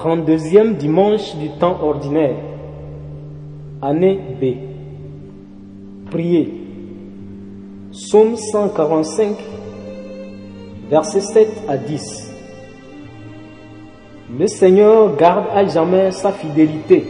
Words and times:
32e 0.03 0.77
dimanche 0.79 1.37
du 1.37 1.49
temps 1.61 1.81
ordinaire. 1.81 2.35
Année 3.81 4.19
B. 4.41 4.45
Priez. 6.11 6.53
Psaume 7.93 8.37
145, 8.37 9.37
versets 10.91 11.21
7 11.21 11.49
à 11.69 11.77
10. 11.77 12.32
Le 14.39 14.47
Seigneur 14.47 15.15
garde 15.17 15.45
à 15.55 15.67
jamais 15.67 16.11
sa 16.11 16.33
fidélité. 16.33 17.05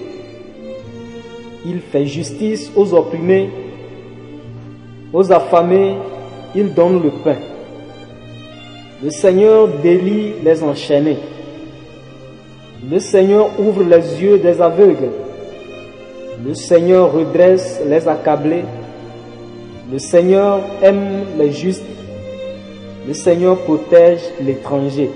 Il 1.64 1.80
fait 1.80 2.04
justice 2.04 2.72
aux 2.74 2.92
opprimés, 2.94 3.48
aux 5.12 5.30
affamés, 5.30 5.94
il 6.56 6.74
donne 6.74 7.00
le 7.00 7.10
pain. 7.22 7.36
Le 9.04 9.10
Seigneur 9.10 9.68
délie 9.68 10.32
les 10.42 10.64
enchaînés. 10.64 11.18
Le 12.90 12.98
Seigneur 12.98 13.50
ouvre 13.60 13.84
les 13.84 14.20
yeux 14.20 14.38
des 14.38 14.60
aveugles. 14.60 15.12
Le 16.44 16.54
Seigneur 16.54 17.12
redresse 17.12 17.80
les 17.86 18.08
accablés. 18.08 18.64
Le 19.92 19.98
Seigneur 20.00 20.60
aime 20.82 21.24
les 21.38 21.52
justes. 21.52 21.84
Le 23.06 23.14
Seigneur 23.14 23.58
protège 23.58 24.22
l'étranger. 24.40 25.10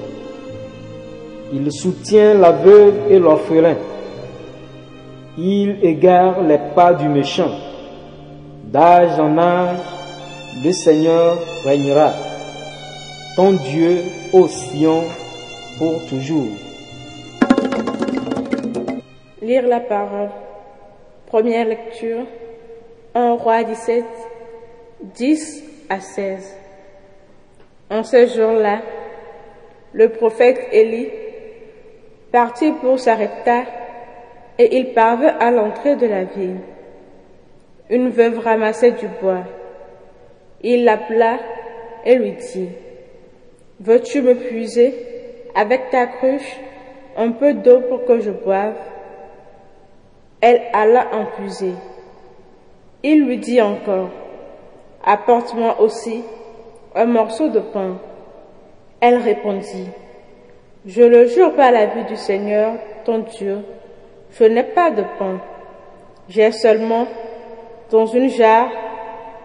Il 1.52 1.70
soutient 1.70 2.34
l'aveugle 2.34 3.12
et 3.12 3.18
l'orphelin. 3.18 3.76
Il 5.38 5.78
égare 5.84 6.42
les 6.42 6.58
pas 6.74 6.92
du 6.92 7.08
méchant. 7.08 7.50
D'âge 8.64 9.20
en 9.20 9.38
âge, 9.38 9.78
le 10.64 10.72
Seigneur 10.72 11.38
régnera. 11.64 12.10
Ton 13.36 13.52
Dieu, 13.52 13.98
ô 14.32 14.48
Sion, 14.48 15.04
pour 15.78 16.04
toujours. 16.08 16.48
Lire 19.40 19.68
la 19.68 19.80
parole. 19.80 20.30
Première 21.26 21.66
lecture. 21.66 22.24
1 23.14 23.32
roi 23.34 23.62
17, 23.62 24.04
10 25.14 25.64
à 25.88 26.00
16. 26.00 26.56
En 27.88 28.02
ce 28.02 28.26
jour-là, 28.26 28.80
le 29.92 30.08
prophète 30.08 30.58
Élie 30.72 31.08
partit 32.32 32.72
pour 32.72 32.98
s'arrêter 32.98 33.62
et 34.58 34.76
il 34.78 34.92
parvint 34.92 35.36
à 35.38 35.50
l'entrée 35.50 35.96
de 35.96 36.06
la 36.06 36.24
ville. 36.24 36.60
Une 37.90 38.08
veuve 38.10 38.38
ramassait 38.38 38.92
du 38.92 39.06
bois. 39.20 39.44
Il 40.62 40.84
l'appela 40.84 41.38
et 42.04 42.16
lui 42.16 42.32
dit, 42.32 42.68
Veux-tu 43.80 44.22
me 44.22 44.34
puiser 44.34 44.94
avec 45.54 45.90
ta 45.90 46.06
cruche 46.06 46.60
un 47.16 47.32
peu 47.32 47.54
d'eau 47.54 47.80
pour 47.88 48.04
que 48.04 48.20
je 48.20 48.30
boive? 48.30 48.74
Elle 50.40 50.62
alla 50.72 51.08
en 51.12 51.26
puiser. 51.26 51.74
Il 53.02 53.24
lui 53.24 53.38
dit 53.38 53.60
encore, 53.60 54.10
Apporte-moi 55.04 55.80
aussi 55.80 56.24
un 56.94 57.04
morceau 57.04 57.48
de 57.48 57.60
pain. 57.60 57.98
Elle 59.00 59.18
répondit, 59.18 59.88
Je 60.86 61.02
le 61.02 61.26
jure 61.26 61.52
par 61.54 61.72
la 61.72 61.86
vue 61.86 62.04
du 62.04 62.14
Seigneur, 62.14 62.74
ton 63.04 63.18
Dieu, 63.18 63.58
je 64.30 64.44
n'ai 64.44 64.62
pas 64.62 64.92
de 64.92 65.02
pain. 65.18 65.40
J'ai 66.28 66.52
seulement 66.52 67.08
dans 67.90 68.06
une 68.06 68.28
jarre 68.28 68.70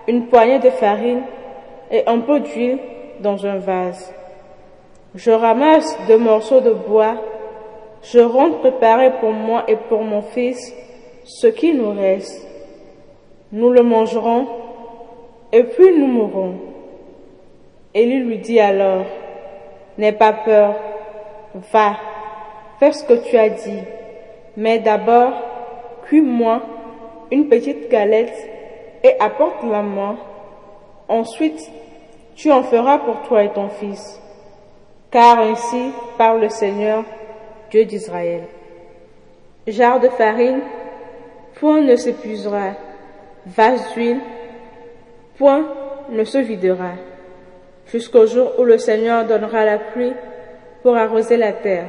une 0.07 0.27
poignée 0.27 0.59
de 0.59 0.69
farine 0.69 1.23
et 1.89 2.03
un 2.05 2.19
peu 2.19 2.41
d'huile 2.41 2.77
dans 3.21 3.43
un 3.47 3.57
vase. 3.57 4.13
Je 5.15 5.31
ramasse 5.31 5.97
deux 6.07 6.19
morceaux 6.19 6.61
de 6.61 6.73
bois, 6.73 7.15
je 8.03 8.19
rentre 8.19 8.59
préparer 8.59 9.11
pour 9.19 9.31
moi 9.31 9.63
et 9.67 9.77
pour 9.89 10.03
mon 10.03 10.21
fils 10.21 10.73
ce 11.23 11.47
qui 11.47 11.73
nous 11.73 11.91
reste. 11.91 12.47
Nous 13.51 13.71
le 13.71 13.81
mangerons 13.81 14.45
et 15.51 15.63
puis 15.63 15.97
nous 15.97 16.07
mourrons. 16.07 16.53
Élie 17.95 18.19
lui 18.19 18.37
dit 18.37 18.59
alors, 18.59 19.05
N'aie 19.97 20.13
pas 20.13 20.33
peur, 20.33 20.75
va, 21.53 21.97
fais 22.79 22.91
ce 22.91 23.03
que 23.03 23.13
tu 23.13 23.37
as 23.37 23.49
dit, 23.49 23.83
mais 24.57 24.79
d'abord, 24.79 25.33
cuis-moi 26.05 26.61
une 27.31 27.47
petite 27.47 27.89
galette 27.89 28.49
et 29.03 29.15
apporte-la 29.19 29.81
moi. 29.81 30.15
Ensuite, 31.07 31.71
tu 32.35 32.51
en 32.51 32.63
feras 32.63 32.99
pour 32.99 33.21
toi 33.23 33.43
et 33.43 33.51
ton 33.51 33.69
fils. 33.69 34.19
Car 35.09 35.39
ainsi 35.39 35.91
parle 36.17 36.41
le 36.41 36.49
Seigneur, 36.49 37.03
Dieu 37.69 37.85
d'Israël. 37.85 38.43
Jarre 39.67 39.99
de 39.99 40.09
farine, 40.09 40.61
point 41.55 41.81
ne 41.81 41.95
s'épuisera. 41.95 42.71
Vase 43.45 43.93
d'huile, 43.93 44.19
point 45.37 45.65
ne 46.09 46.23
se 46.23 46.37
videra. 46.37 46.91
Jusqu'au 47.87 48.25
jour 48.25 48.53
où 48.57 48.63
le 48.63 48.77
Seigneur 48.77 49.25
donnera 49.25 49.65
la 49.65 49.77
pluie 49.77 50.13
pour 50.81 50.95
arroser 50.95 51.37
la 51.37 51.53
terre. 51.53 51.85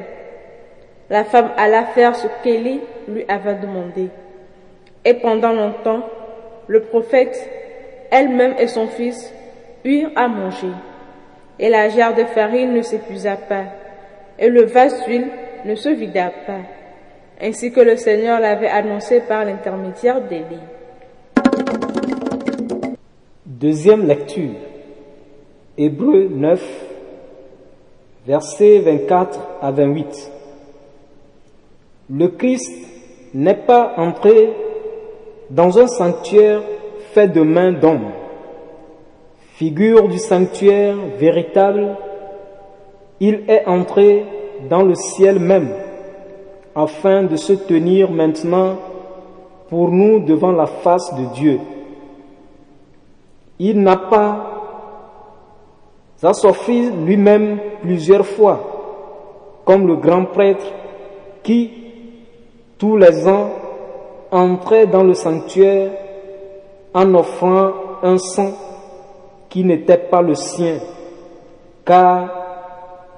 La 1.09 1.23
femme 1.23 1.51
alla 1.57 1.85
faire 1.85 2.15
ce 2.15 2.27
qu'Élie 2.43 2.81
lui 3.07 3.25
avait 3.27 3.55
demandé. 3.55 4.09
Et 5.05 5.13
pendant 5.15 5.51
longtemps, 5.51 6.07
le 6.67 6.81
prophète, 6.81 7.49
elle-même 8.09 8.55
et 8.57 8.67
son 8.67 8.87
fils, 8.87 9.33
eurent 9.83 10.11
à 10.15 10.27
manger. 10.27 10.71
Et 11.59 11.69
la 11.69 11.89
jarre 11.89 12.15
de 12.15 12.23
farine 12.23 12.73
ne 12.73 12.81
s'épuisa 12.81 13.35
pas, 13.35 13.65
et 14.39 14.49
le 14.49 14.63
vase 14.63 15.03
d'huile 15.05 15.27
ne 15.65 15.75
se 15.75 15.89
vida 15.89 16.31
pas, 16.47 16.61
ainsi 17.41 17.71
que 17.71 17.81
le 17.81 17.95
Seigneur 17.95 18.39
l'avait 18.39 18.69
annoncé 18.69 19.21
par 19.21 19.45
l'intermédiaire 19.45 20.21
d'Élie. 20.21 20.43
Deuxième 23.45 24.07
lecture. 24.07 24.55
Hébreu 25.77 26.27
9, 26.29 26.92
versets 28.25 28.79
24 28.79 29.39
à 29.61 29.71
28. 29.71 30.31
Le 32.09 32.27
Christ 32.27 32.71
n'est 33.33 33.53
pas 33.53 33.93
entré 33.97 34.53
dans 35.49 35.79
un 35.79 35.87
sanctuaire 35.87 36.61
fait 37.13 37.27
de 37.27 37.41
main 37.41 37.71
d'homme. 37.71 38.11
Figure 39.55 40.07
du 40.07 40.17
sanctuaire 40.17 40.95
véritable, 41.17 41.95
il 43.19 43.43
est 43.47 43.65
entré 43.65 44.25
dans 44.69 44.83
le 44.83 44.95
ciel 44.95 45.39
même 45.39 45.69
afin 46.75 47.23
de 47.23 47.35
se 47.35 47.53
tenir 47.53 48.11
maintenant 48.11 48.77
pour 49.69 49.89
nous 49.89 50.19
devant 50.19 50.51
la 50.51 50.65
face 50.65 51.13
de 51.15 51.33
Dieu. 51.35 51.59
Il 53.59 53.81
n'a 53.81 53.97
pas 53.97 54.52
assoffri 56.25 56.89
lui-même 57.05 57.59
plusieurs 57.81 58.25
fois, 58.25 58.59
comme 59.65 59.87
le 59.87 59.95
grand 59.95 60.25
prêtre 60.25 60.65
qui, 61.43 61.71
tous 62.77 62.97
les 62.97 63.27
ans, 63.27 63.49
entrait 64.31 64.87
dans 64.87 65.03
le 65.03 65.13
sanctuaire 65.13 65.91
en 66.93 67.13
offrant 67.15 67.71
un 68.01 68.17
sang 68.17 68.51
qui 69.49 69.63
n'était 69.63 69.97
pas 69.97 70.21
le 70.21 70.35
sien, 70.35 70.79
car 71.85 72.29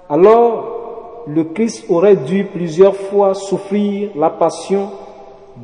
alors 0.09 1.23
le 1.27 1.43
Christ 1.45 1.85
aurait 1.89 2.17
dû 2.17 2.45
plusieurs 2.45 2.95
fois 2.95 3.33
souffrir 3.33 4.11
la 4.15 4.29
passion 4.29 4.89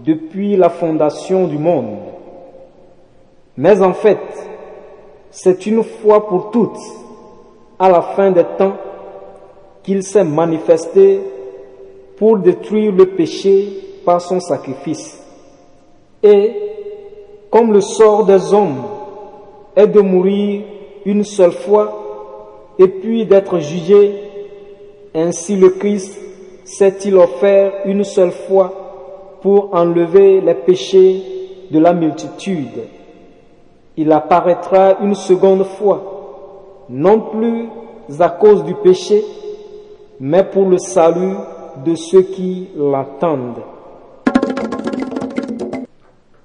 depuis 0.05 0.55
la 0.55 0.69
fondation 0.69 1.47
du 1.47 1.57
monde. 1.57 1.97
Mais 3.57 3.81
en 3.81 3.93
fait, 3.93 4.19
c'est 5.29 5.65
une 5.65 5.83
fois 5.83 6.27
pour 6.27 6.51
toutes, 6.51 6.79
à 7.81 7.89
la 7.89 8.01
fin 8.03 8.29
des 8.29 8.43
temps, 8.59 8.75
qu'il 9.81 10.03
s'est 10.03 10.23
manifesté 10.23 11.19
pour 12.15 12.37
détruire 12.37 12.91
le 12.91 13.07
péché 13.07 13.69
par 14.05 14.21
son 14.21 14.39
sacrifice. 14.39 15.19
Et 16.21 16.53
comme 17.49 17.73
le 17.73 17.81
sort 17.81 18.25
des 18.25 18.53
hommes 18.53 18.83
est 19.75 19.87
de 19.87 19.99
mourir 19.99 20.61
une 21.05 21.23
seule 21.23 21.53
fois 21.53 22.73
et 22.77 22.87
puis 22.87 23.25
d'être 23.25 23.57
jugé, 23.57 24.13
ainsi 25.15 25.55
le 25.55 25.69
Christ 25.69 26.21
s'est-il 26.63 27.17
offert 27.17 27.73
une 27.85 28.03
seule 28.03 28.31
fois 28.31 29.39
pour 29.41 29.73
enlever 29.73 30.39
les 30.39 30.53
péchés 30.53 31.23
de 31.71 31.79
la 31.79 31.93
multitude. 31.93 32.85
Il 33.97 34.11
apparaîtra 34.11 34.97
une 35.01 35.15
seconde 35.15 35.63
fois, 35.63 36.10
non 36.89 37.19
plus 37.19 37.67
à 38.19 38.29
cause 38.29 38.63
du 38.63 38.75
péché, 38.75 39.23
mais 40.19 40.43
pour 40.43 40.65
le 40.65 40.77
salut 40.77 41.35
de 41.85 41.95
ceux 41.95 42.23
qui 42.23 42.69
l'attendent. 42.75 43.63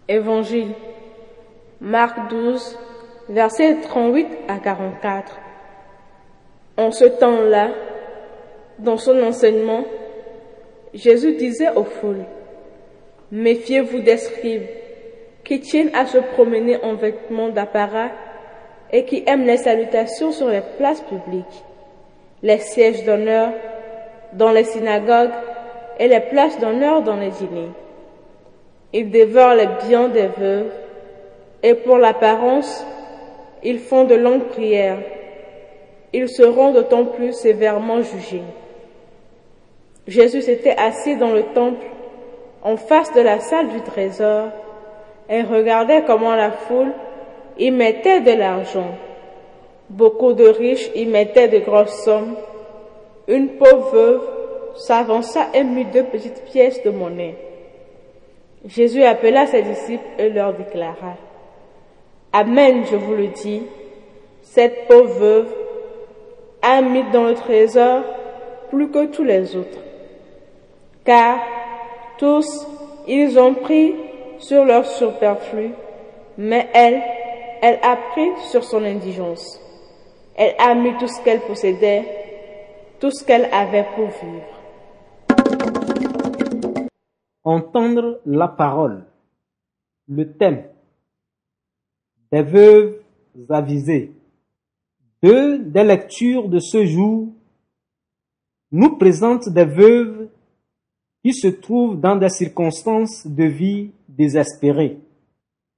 Évangile. 0.08 0.72
Marc 1.80 2.30
12, 2.30 2.78
versets 3.28 3.80
38 3.82 4.28
à 4.48 4.58
44. 4.58 5.32
En 6.78 6.90
ce 6.90 7.04
temps-là, 7.04 7.70
dans 8.78 8.96
son 8.96 9.20
enseignement, 9.22 9.84
Jésus 10.94 11.34
disait 11.36 11.74
aux 11.76 11.84
foules, 11.84 12.24
Méfiez-vous 13.32 14.00
des 14.00 14.16
scribes 14.16 14.68
qui 15.44 15.60
tiennent 15.60 15.94
à 15.94 16.06
se 16.06 16.18
promener 16.18 16.82
en 16.82 16.94
vêtements 16.94 17.48
d'apparat 17.48 18.10
et 18.92 19.04
qui 19.04 19.24
aiment 19.26 19.46
les 19.46 19.56
salutations 19.56 20.32
sur 20.32 20.48
les 20.48 20.62
places 20.78 21.02
publiques, 21.02 21.64
les 22.42 22.58
sièges 22.58 23.04
d'honneur 23.04 23.50
dans 24.32 24.52
les 24.52 24.64
synagogues 24.64 25.32
et 25.98 26.08
les 26.08 26.20
places 26.20 26.58
d'honneur 26.58 27.02
dans 27.02 27.16
les 27.16 27.30
dîners. 27.30 27.70
Ils 28.92 29.10
dévorent 29.10 29.54
les 29.54 29.68
biens 29.86 30.08
des 30.08 30.28
veuves 30.28 30.72
et 31.62 31.74
pour 31.74 31.98
l'apparence, 31.98 32.86
ils 33.62 33.78
font 33.78 34.04
de 34.04 34.14
longues 34.14 34.44
prières. 34.44 34.98
Ils 36.12 36.28
seront 36.28 36.72
d'autant 36.72 37.04
plus 37.04 37.32
sévèrement 37.32 38.02
jugés. 38.02 38.42
Jésus 40.06 40.42
s'était 40.42 40.76
assis 40.76 41.16
dans 41.16 41.32
le 41.32 41.42
temple 41.42 41.84
en 42.62 42.76
face 42.76 43.12
de 43.12 43.20
la 43.20 43.40
salle 43.40 43.68
du 43.68 43.80
trésor 43.80 44.48
et 45.28 45.42
regardait 45.42 46.04
comment 46.06 46.36
la 46.36 46.52
foule 46.52 46.92
y 47.58 47.70
mettait 47.70 48.20
de 48.20 48.32
l'argent. 48.32 48.90
Beaucoup 49.88 50.32
de 50.32 50.46
riches 50.46 50.90
y 50.94 51.06
mettaient 51.06 51.48
de 51.48 51.58
grosses 51.58 52.04
sommes. 52.04 52.36
Une 53.28 53.50
pauvre 53.56 53.90
veuve 53.92 54.28
s'avança 54.76 55.48
et 55.54 55.64
mit 55.64 55.84
deux 55.86 56.04
petites 56.04 56.44
pièces 56.44 56.82
de 56.82 56.90
monnaie. 56.90 57.36
Jésus 58.66 59.02
appela 59.02 59.46
ses 59.46 59.62
disciples 59.62 60.04
et 60.18 60.28
leur 60.28 60.52
déclara, 60.54 61.16
Amen, 62.32 62.84
je 62.90 62.96
vous 62.96 63.14
le 63.14 63.28
dis, 63.28 63.62
cette 64.42 64.86
pauvre 64.88 65.14
veuve 65.14 65.54
a 66.62 66.80
mis 66.80 67.04
dans 67.12 67.24
le 67.24 67.34
trésor 67.34 68.02
plus 68.70 68.90
que 68.90 69.06
tous 69.06 69.22
les 69.22 69.56
autres. 69.56 69.78
Car 71.04 71.38
tous, 72.18 72.66
ils 73.06 73.38
ont 73.38 73.54
pris 73.54 73.94
sur 74.38 74.64
leur 74.64 74.84
superflu, 74.84 75.70
mais 76.36 76.68
elle, 76.74 77.02
elle 77.62 77.78
a 77.82 77.96
pris 78.12 78.30
sur 78.50 78.64
son 78.64 78.82
indigence. 78.84 79.60
Elle 80.34 80.54
a 80.58 80.74
mis 80.74 80.96
tout 80.98 81.08
ce 81.08 81.22
qu'elle 81.22 81.40
possédait, 81.40 82.04
tout 83.00 83.10
ce 83.10 83.24
qu'elle 83.24 83.46
avait 83.52 83.86
pour 83.94 84.08
vivre. 84.08 84.56
Entendre 87.44 88.20
la 88.26 88.48
parole. 88.48 89.06
Le 90.08 90.32
thème. 90.32 90.64
Des 92.30 92.42
veuves 92.42 93.00
avisées. 93.48 94.12
Deux 95.22 95.58
des 95.58 95.84
lectures 95.84 96.48
de 96.48 96.58
ce 96.58 96.84
jour 96.84 97.28
nous 98.72 98.96
présentent 98.96 99.48
des 99.48 99.64
veuves 99.64 100.28
qui 101.22 101.32
se 101.32 101.48
trouvent 101.48 101.98
dans 101.98 102.16
des 102.16 102.28
circonstances 102.28 103.26
de 103.26 103.44
vie 103.44 103.90
désespérées. 104.08 104.98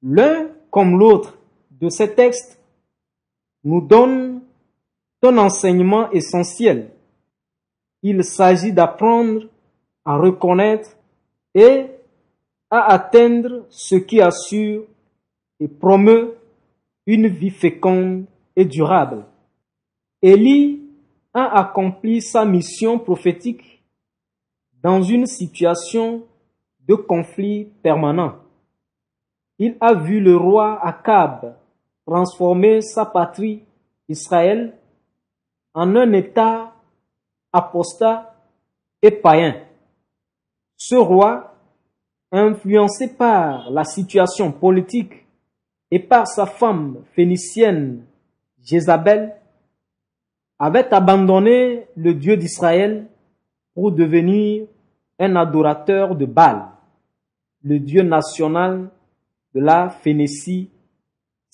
L'un 0.03 0.49
comme 0.71 0.99
l'autre 0.99 1.38
de 1.81 1.89
ces 1.89 2.15
textes 2.15 2.61
nous 3.65 3.81
donne 3.81 4.43
un 5.23 5.39
enseignement 5.39 6.11
essentiel. 6.11 6.91
Il 8.03 8.23
s'agit 8.25 8.73
d'apprendre 8.73 9.47
à 10.05 10.17
reconnaître 10.17 10.97
et 11.55 11.87
à 12.71 12.93
atteindre 12.93 13.67
ce 13.69 13.97
qui 13.97 14.21
assure 14.21 14.85
et 15.61 15.69
promeut 15.69 16.35
une 17.07 17.29
vie 17.29 17.51
féconde 17.51 18.27
et 18.55 18.65
durable. 18.65 19.25
Élie 20.23 20.83
a 21.35 21.61
accompli 21.61 22.21
sa 22.21 22.45
mission 22.45 22.99
prophétique 22.99 23.83
dans 24.83 25.03
une 25.03 25.27
situation 25.27 26.25
de 26.87 26.95
conflit 26.95 27.67
permanent. 27.83 28.37
Il 29.59 29.77
a 29.81 29.95
vu 29.95 30.21
le 30.21 30.37
roi 30.37 30.79
Akab 30.85 31.57
transformer 32.09 32.81
sa 32.81 33.05
patrie 33.05 33.63
Israël 34.09 34.73
en 35.75 35.95
un 35.95 36.11
État 36.15 36.73
apostat 37.53 38.35
et 39.03 39.11
païen. 39.11 39.61
Ce 40.75 40.95
roi, 40.95 41.55
influencé 42.33 43.15
par 43.15 43.71
la 43.71 43.85
situation 43.85 44.53
politique 44.53 45.27
et 45.91 45.99
par 45.99 46.27
sa 46.27 46.47
femme 46.47 47.05
phénicienne 47.13 48.05
Jézabel, 48.63 49.35
avait 50.59 50.93
abandonné 50.95 51.89
le 51.95 52.15
Dieu 52.15 52.39
d'Israël 52.39 53.07
pour 53.75 53.93
devenir 53.93 54.67
un 55.19 55.37
adorateur 55.37 56.17
de 56.17 56.25
Baal, 56.25 56.69
le 57.63 57.79
Dieu 57.79 58.03
national 58.03 58.89
de 59.55 59.61
la 59.61 59.91
Phénicie, 59.91 60.71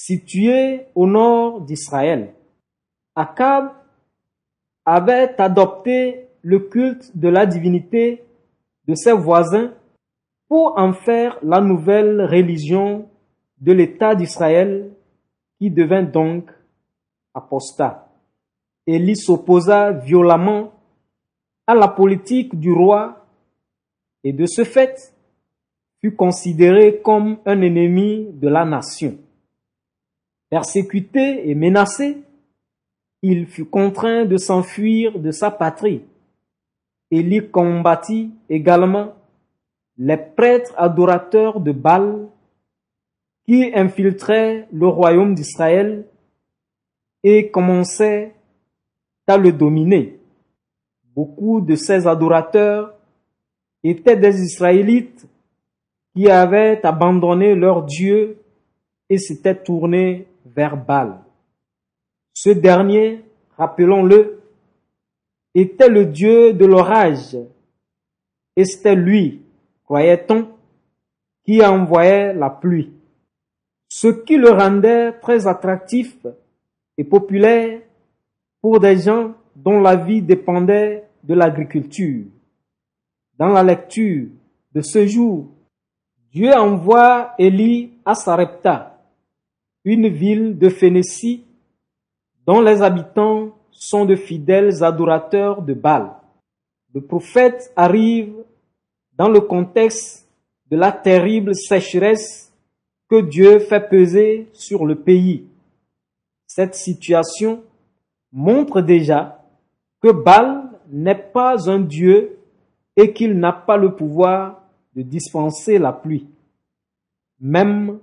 situé 0.06 0.82
au 0.94 1.06
nord 1.06 1.62
d'Israël. 1.62 2.34
Akab 3.14 3.72
avait 4.84 5.40
adopté 5.40 6.28
le 6.42 6.58
culte 6.58 7.16
de 7.16 7.28
la 7.28 7.46
divinité 7.46 8.22
de 8.86 8.94
ses 8.94 9.12
voisins 9.12 9.72
pour 10.46 10.78
en 10.78 10.92
faire 10.92 11.38
la 11.42 11.62
nouvelle 11.62 12.20
religion 12.20 13.08
de 13.62 13.72
l'État 13.72 14.14
d'Israël 14.14 14.90
qui 15.58 15.70
devint 15.70 16.02
donc 16.02 16.50
apostat. 17.32 18.06
Élie 18.86 19.16
s'opposa 19.16 19.92
violemment 19.92 20.72
à 21.66 21.74
la 21.74 21.88
politique 21.88 22.60
du 22.60 22.70
roi 22.70 23.24
et 24.22 24.34
de 24.34 24.44
ce 24.44 24.64
fait 24.64 25.14
fut 26.02 26.14
considéré 26.14 27.00
comme 27.00 27.38
un 27.46 27.62
ennemi 27.62 28.28
de 28.34 28.48
la 28.48 28.66
nation. 28.66 29.16
Persécuté 30.54 31.50
et 31.50 31.56
menacé, 31.56 32.18
il 33.22 33.48
fut 33.48 33.64
contraint 33.64 34.24
de 34.24 34.36
s'enfuir 34.36 35.18
de 35.18 35.32
sa 35.32 35.50
patrie. 35.50 36.02
Élie 37.10 37.50
combattit 37.50 38.30
également 38.48 39.14
les 39.98 40.16
prêtres 40.16 40.72
adorateurs 40.76 41.58
de 41.58 41.72
Baal 41.72 42.28
qui 43.44 43.72
infiltraient 43.74 44.68
le 44.72 44.86
royaume 44.86 45.34
d'Israël 45.34 46.06
et 47.24 47.50
commençaient 47.50 48.32
à 49.26 49.36
le 49.36 49.50
dominer. 49.50 50.20
Beaucoup 51.16 51.62
de 51.62 51.74
ces 51.74 52.06
adorateurs 52.06 52.94
étaient 53.82 54.16
des 54.16 54.40
Israélites 54.40 55.26
qui 56.14 56.30
avaient 56.30 56.80
abandonné 56.86 57.56
leur 57.56 57.82
Dieu 57.82 58.38
et 59.10 59.18
s'étaient 59.18 59.60
tournés 59.60 60.28
Ce 62.32 62.50
dernier, 62.50 63.24
rappelons-le, 63.56 64.40
était 65.54 65.88
le 65.88 66.06
Dieu 66.06 66.52
de 66.52 66.66
l'orage. 66.66 67.36
Et 68.56 68.64
c'était 68.64 68.94
lui, 68.94 69.42
croyait-on, 69.84 70.48
qui 71.44 71.64
envoyait 71.64 72.32
la 72.32 72.50
pluie, 72.50 72.92
ce 73.88 74.08
qui 74.08 74.36
le 74.36 74.50
rendait 74.50 75.12
très 75.12 75.46
attractif 75.46 76.16
et 76.96 77.04
populaire 77.04 77.80
pour 78.60 78.80
des 78.80 78.96
gens 78.96 79.34
dont 79.54 79.80
la 79.80 79.96
vie 79.96 80.22
dépendait 80.22 81.04
de 81.22 81.34
l'agriculture. 81.34 82.24
Dans 83.38 83.48
la 83.48 83.62
lecture 83.62 84.28
de 84.72 84.80
ce 84.80 85.06
jour, 85.06 85.48
Dieu 86.32 86.52
envoie 86.52 87.34
Élie 87.38 87.92
à 88.04 88.14
Sarepta, 88.14 88.93
une 89.84 90.08
ville 90.08 90.58
de 90.58 90.68
Phénicie 90.68 91.44
dont 92.46 92.60
les 92.60 92.82
habitants 92.82 93.56
sont 93.70 94.04
de 94.04 94.16
fidèles 94.16 94.82
adorateurs 94.82 95.62
de 95.62 95.74
Baal. 95.74 96.12
Le 96.94 97.00
prophète 97.00 97.72
arrive 97.76 98.34
dans 99.16 99.28
le 99.28 99.40
contexte 99.40 100.28
de 100.70 100.76
la 100.76 100.92
terrible 100.92 101.54
sécheresse 101.54 102.52
que 103.08 103.20
Dieu 103.20 103.58
fait 103.58 103.88
peser 103.88 104.48
sur 104.52 104.86
le 104.86 104.94
pays. 104.94 105.46
Cette 106.46 106.74
situation 106.74 107.62
montre 108.32 108.80
déjà 108.80 109.44
que 110.00 110.12
Baal 110.12 110.70
n'est 110.88 111.14
pas 111.14 111.68
un 111.68 111.80
Dieu 111.80 112.38
et 112.96 113.12
qu'il 113.12 113.38
n'a 113.38 113.52
pas 113.52 113.76
le 113.76 113.94
pouvoir 113.94 114.62
de 114.94 115.02
dispenser 115.02 115.78
la 115.78 115.92
pluie, 115.92 116.28
même 117.40 117.98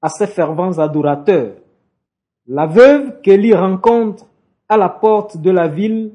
à 0.00 0.08
ses 0.08 0.26
fervents 0.26 0.78
adorateurs. 0.78 1.54
La 2.46 2.66
veuve 2.66 3.20
qu'Élie 3.20 3.54
rencontre 3.54 4.26
à 4.68 4.76
la 4.76 4.88
porte 4.88 5.36
de 5.38 5.50
la 5.50 5.68
ville 5.68 6.12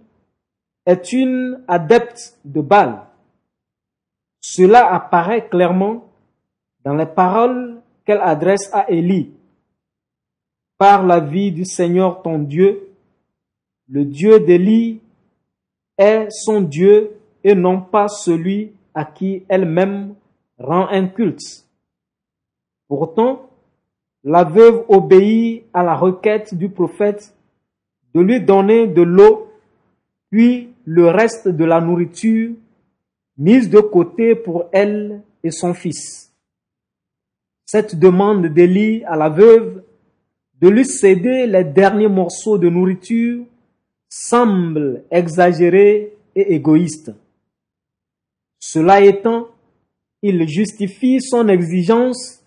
est 0.86 1.14
une 1.14 1.64
adepte 1.68 2.38
de 2.44 2.62
Baal. 2.62 3.04
Cela 4.40 4.94
apparaît 4.94 5.48
clairement 5.48 6.06
dans 6.84 6.96
les 6.96 7.06
paroles 7.06 7.82
qu'elle 8.06 8.22
adresse 8.22 8.70
à 8.74 8.90
Élie. 8.90 9.32
Par 10.78 11.06
la 11.06 11.20
vie 11.20 11.52
du 11.52 11.66
Seigneur 11.66 12.22
ton 12.22 12.40
Dieu, 12.40 12.90
le 13.88 14.06
Dieu 14.06 14.40
d'Élie 14.40 15.02
est 15.98 16.28
son 16.30 16.62
Dieu 16.62 17.20
et 17.44 17.56
non 17.56 17.82
pas 17.82 18.08
celui 18.08 18.74
à 18.94 19.06
qui 19.06 19.46
elle-même 19.48 20.16
rend 20.58 20.88
un 20.88 21.08
culte. 21.08 21.66
Pourtant, 22.88 23.50
la 24.24 24.44
veuve 24.44 24.86
obéit 24.88 25.66
à 25.74 25.84
la 25.84 25.96
requête 25.96 26.56
du 26.56 26.70
prophète 26.70 27.36
de 28.14 28.22
lui 28.22 28.40
donner 28.40 28.88
de 28.88 29.02
l'eau, 29.02 29.52
puis 30.30 30.70
le 30.86 31.08
reste 31.08 31.48
de 31.48 31.66
la 31.66 31.82
nourriture 31.82 32.54
mise 33.38 33.70
de 33.70 33.80
côté 33.80 34.36
pour 34.36 34.66
elle 34.72 35.22
et 35.44 35.52
son 35.52 35.74
fils. 35.74 36.32
Cette 37.66 37.98
demande 37.98 38.46
d'Élie 38.48 39.04
à 39.06 39.16
la 39.16 39.30
veuve 39.30 39.84
de 40.62 40.70
lui 40.70 40.86
céder 40.86 41.48
les 41.48 41.64
derniers 41.64 42.08
morceaux 42.08 42.58
de 42.58 42.70
nourriture 42.70 43.44
semble 44.08 45.04
exagérée 45.10 46.16
et 46.36 46.54
égoïste. 46.54 47.12
Cela 48.60 49.02
étant, 49.02 49.48
il 50.22 50.48
justifie 50.48 51.20
son 51.20 51.48
exigence 51.50 52.43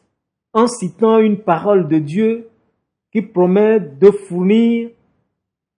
en 0.56 0.66
citant 0.68 1.18
une 1.18 1.36
parole 1.36 1.86
de 1.86 1.98
Dieu 1.98 2.48
qui 3.12 3.20
promet 3.20 3.78
de 3.78 4.10
fournir 4.10 4.88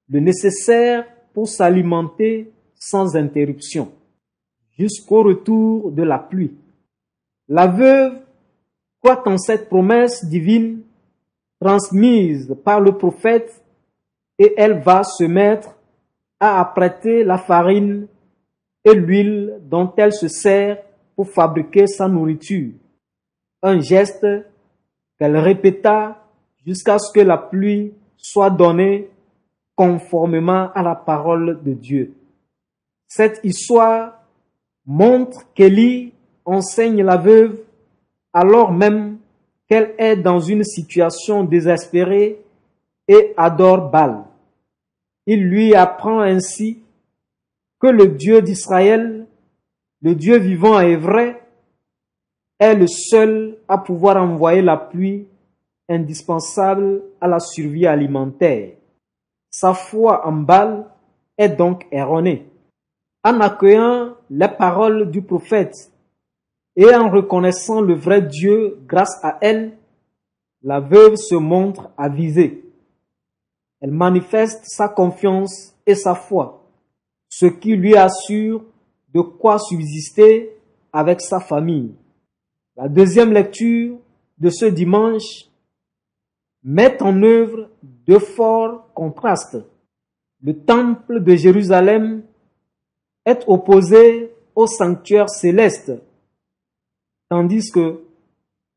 le 0.09 0.21
nécessaire 0.21 1.05
pour 1.35 1.49
s'alimenter 1.49 2.53
sans 2.77 3.17
interruption 3.17 3.91
jusqu'au 4.79 5.25
retour 5.25 5.91
de 5.91 6.05
la 6.05 6.21
pluie. 6.21 6.55
La 7.49 7.67
veuve 7.67 8.21
croit 9.03 9.29
en 9.29 9.37
cette 9.37 9.69
promesse 9.69 10.25
divine 10.25 10.83
transmise 11.61 12.57
par 12.65 12.81
le 12.81 12.97
prophète 12.97 13.61
et 14.39 14.55
elle 14.57 14.79
va 14.79 15.03
se 15.03 15.25
mettre 15.25 15.77
à 16.39 16.61
apprêter 16.61 17.25
la 17.25 17.39
farine 17.39 18.07
et 18.85 18.95
l'huile 18.95 19.59
dont 19.63 19.93
elle 19.97 20.13
se 20.13 20.29
sert 20.29 20.81
pour 21.17 21.29
fabriquer 21.29 21.89
sa 21.89 22.07
nourriture. 22.07 22.75
Un 23.61 23.81
geste 23.81 24.25
qu'elle 25.19 25.37
répéta 25.37 26.25
jusqu'à 26.67 26.99
ce 26.99 27.13
que 27.13 27.21
la 27.21 27.39
pluie 27.39 27.93
soit 28.17 28.51
donnée 28.51 29.09
conformément 29.75 30.71
à 30.75 30.83
la 30.83 30.95
parole 30.95 31.63
de 31.63 31.73
Dieu. 31.73 32.15
Cette 33.07 33.41
histoire 33.45 34.23
montre 34.87 35.53
qu'Élie 35.55 36.13
enseigne 36.45 37.03
la 37.03 37.17
veuve 37.17 37.61
alors 38.33 38.73
même 38.73 39.19
qu'elle 39.69 39.95
est 39.99 40.17
dans 40.17 40.41
une 40.41 40.65
situation 40.65 41.45
désespérée 41.45 42.41
et 43.07 43.35
adore 43.37 43.91
Baal. 43.91 44.25
Il 45.27 45.45
lui 45.45 45.75
apprend 45.75 46.21
ainsi 46.21 46.83
que 47.81 47.87
le 47.87 48.09
Dieu 48.09 48.43
d'Israël, 48.43 49.27
le 50.03 50.15
Dieu 50.15 50.39
vivant 50.39 50.81
et 50.81 50.97
vrai, 50.97 51.43
est 52.59 52.75
le 52.75 52.87
seul 52.87 53.59
à 53.69 53.79
pouvoir 53.79 54.17
envoyer 54.17 54.63
la 54.63 54.77
pluie 54.77 55.27
indispensable 55.89 57.03
à 57.21 57.29
la 57.29 57.39
survie 57.39 57.87
alimentaire. 57.87 58.73
Sa 59.51 59.75
foi 59.75 60.27
en 60.27 60.33
Baal 60.33 60.87
est 61.37 61.49
donc 61.49 61.87
erronée. 61.91 62.47
En 63.25 63.41
accueillant 63.41 64.15
les 64.31 64.49
paroles 64.49 65.11
du 65.11 65.23
prophète 65.23 65.75
et 66.77 66.95
en 66.95 67.11
reconnaissant 67.11 67.81
le 67.81 67.95
vrai 67.95 68.23
Dieu 68.23 68.79
grâce 68.87 69.19
à 69.25 69.39
elle, 69.41 69.73
la 70.63 70.81
veuve 70.81 71.17
se 71.17 71.35
montre 71.35 71.91
avisée. 71.97 72.65
Elle 73.81 73.93
manifeste 73.93 74.65
sa 74.65 74.89
confiance 74.89 75.75
et 75.87 75.95
sa 75.95 76.15
foi, 76.15 76.65
ce 77.29 77.47
qui 77.47 77.77
lui 77.77 77.97
assure 77.97 78.65
de 79.15 79.21
quoi 79.21 79.59
subsister 79.59 80.51
avec 80.93 81.21
sa 81.21 81.41
famille. 81.41 81.95
La 82.79 82.89
deuxième 82.89 83.33
lecture 83.33 83.99
de 84.39 84.51
ce 84.51 84.67
dimanche 84.67 85.49
met 86.63 87.03
en 87.03 87.25
œuvre 87.25 87.71
deux 87.83 88.21
forts 88.21 88.93
contrastes. 88.95 89.59
Le 90.41 90.57
temple 90.57 91.25
de 91.25 91.35
Jérusalem 91.35 92.23
est 93.25 93.43
opposé 93.49 94.33
au 94.55 94.69
sanctuaire 94.69 95.29
céleste, 95.29 95.91
tandis 97.29 97.69
que 97.73 98.01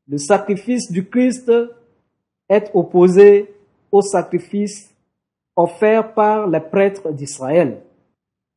le 0.08 0.18
sacrifice 0.18 0.90
du 0.90 1.08
Christ 1.08 1.52
est 2.48 2.72
opposé 2.74 3.54
au 3.92 4.02
sacrifice 4.02 4.92
offert 5.54 6.12
par 6.12 6.48
les 6.48 6.58
prêtres 6.58 7.12
d'Israël. 7.12 7.80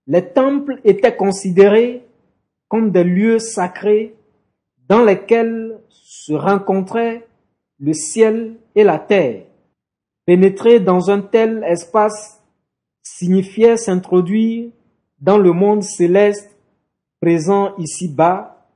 Les 0.08 0.28
temples 0.28 0.82
étaient 0.84 1.16
considérés 1.16 2.04
comme 2.68 2.90
des 2.90 3.04
lieux 3.04 3.38
sacrés 3.38 4.16
dans 4.88 5.04
lesquels 5.04 5.80
se 5.90 6.34
rencontraient 6.34 7.28
le 7.80 7.94
ciel 7.94 8.56
et 8.76 8.84
la 8.84 9.00
terre. 9.00 9.44
Pénétrer 10.26 10.80
dans 10.80 11.10
un 11.10 11.22
tel 11.22 11.64
espace 11.68 12.42
signifiait 13.02 13.78
s'introduire 13.78 14.72
dans 15.20 15.38
le 15.38 15.52
monde 15.52 15.84
céleste 15.84 16.58
présent 17.22 17.76
ici-bas 17.78 18.68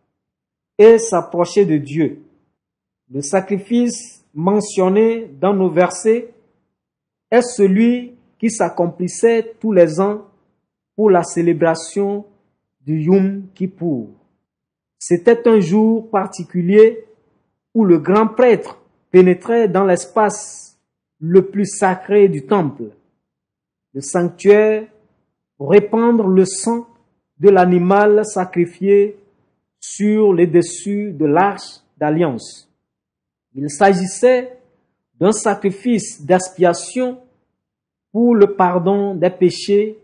et 0.78 0.98
s'approcher 0.98 1.66
de 1.66 1.78
Dieu. 1.78 2.24
Le 3.12 3.22
sacrifice 3.22 4.24
mentionné 4.34 5.28
dans 5.40 5.54
nos 5.54 5.70
versets 5.70 6.34
est 7.32 7.42
celui 7.42 8.16
qui 8.38 8.50
s'accomplissait 8.50 9.56
tous 9.60 9.72
les 9.72 10.00
ans 10.00 10.26
pour 10.96 11.10
la 11.10 11.24
célébration 11.24 12.26
du 12.82 13.02
Yom 13.02 13.48
Kippour. 13.54 14.19
C'était 15.00 15.48
un 15.48 15.62
jour 15.62 16.10
particulier 16.10 17.06
où 17.74 17.86
le 17.86 18.00
grand 18.00 18.28
prêtre 18.28 18.78
pénétrait 19.12 19.70
dans 19.70 19.86
l'espace 19.86 20.78
le 21.22 21.46
plus 21.46 21.66
sacré 21.66 22.28
du 22.28 22.46
temple, 22.46 22.92
le 23.94 24.02
sanctuaire, 24.02 24.88
pour 25.58 25.72
répandre 25.72 26.28
le 26.28 26.46
sang 26.46 26.88
de 27.40 27.50
l'animal 27.50 28.26
sacrifié 28.26 29.18
sur 29.80 30.34
les 30.34 30.48
dessus 30.48 31.14
de 31.14 31.26
l'arche 31.26 31.82
d'alliance. 31.98 32.70
Il 33.56 33.70
s'agissait 33.70 34.58
d'un 35.20 35.32
sacrifice 35.32 36.22
d'expiation 36.22 37.20
pour 38.12 38.36
le 38.36 38.56
pardon 38.56 39.16
des 39.16 39.30
péchés 39.30 39.98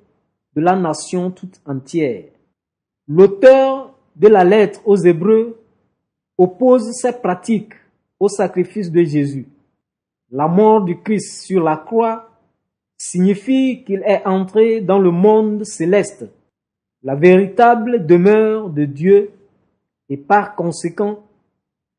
de 0.55 0.61
la 0.61 0.75
nation 0.75 1.31
toute 1.31 1.61
entière. 1.65 2.25
L'auteur 3.07 3.94
de 4.15 4.27
la 4.27 4.43
lettre 4.43 4.81
aux 4.85 4.97
Hébreux 4.97 5.59
oppose 6.37 6.91
ces 6.93 7.13
pratiques 7.13 7.73
au 8.19 8.27
sacrifice 8.27 8.91
de 8.91 9.03
Jésus. 9.03 9.47
La 10.31 10.47
mort 10.47 10.83
du 10.83 10.99
Christ 10.99 11.43
sur 11.43 11.63
la 11.63 11.77
croix 11.77 12.29
signifie 12.97 13.83
qu'il 13.83 14.01
est 14.05 14.25
entré 14.25 14.81
dans 14.81 14.99
le 14.99 15.11
monde 15.11 15.63
céleste, 15.65 16.25
la 17.03 17.15
véritable 17.15 18.05
demeure 18.05 18.69
de 18.69 18.85
Dieu 18.85 19.31
et 20.09 20.17
par 20.17 20.55
conséquent 20.55 21.23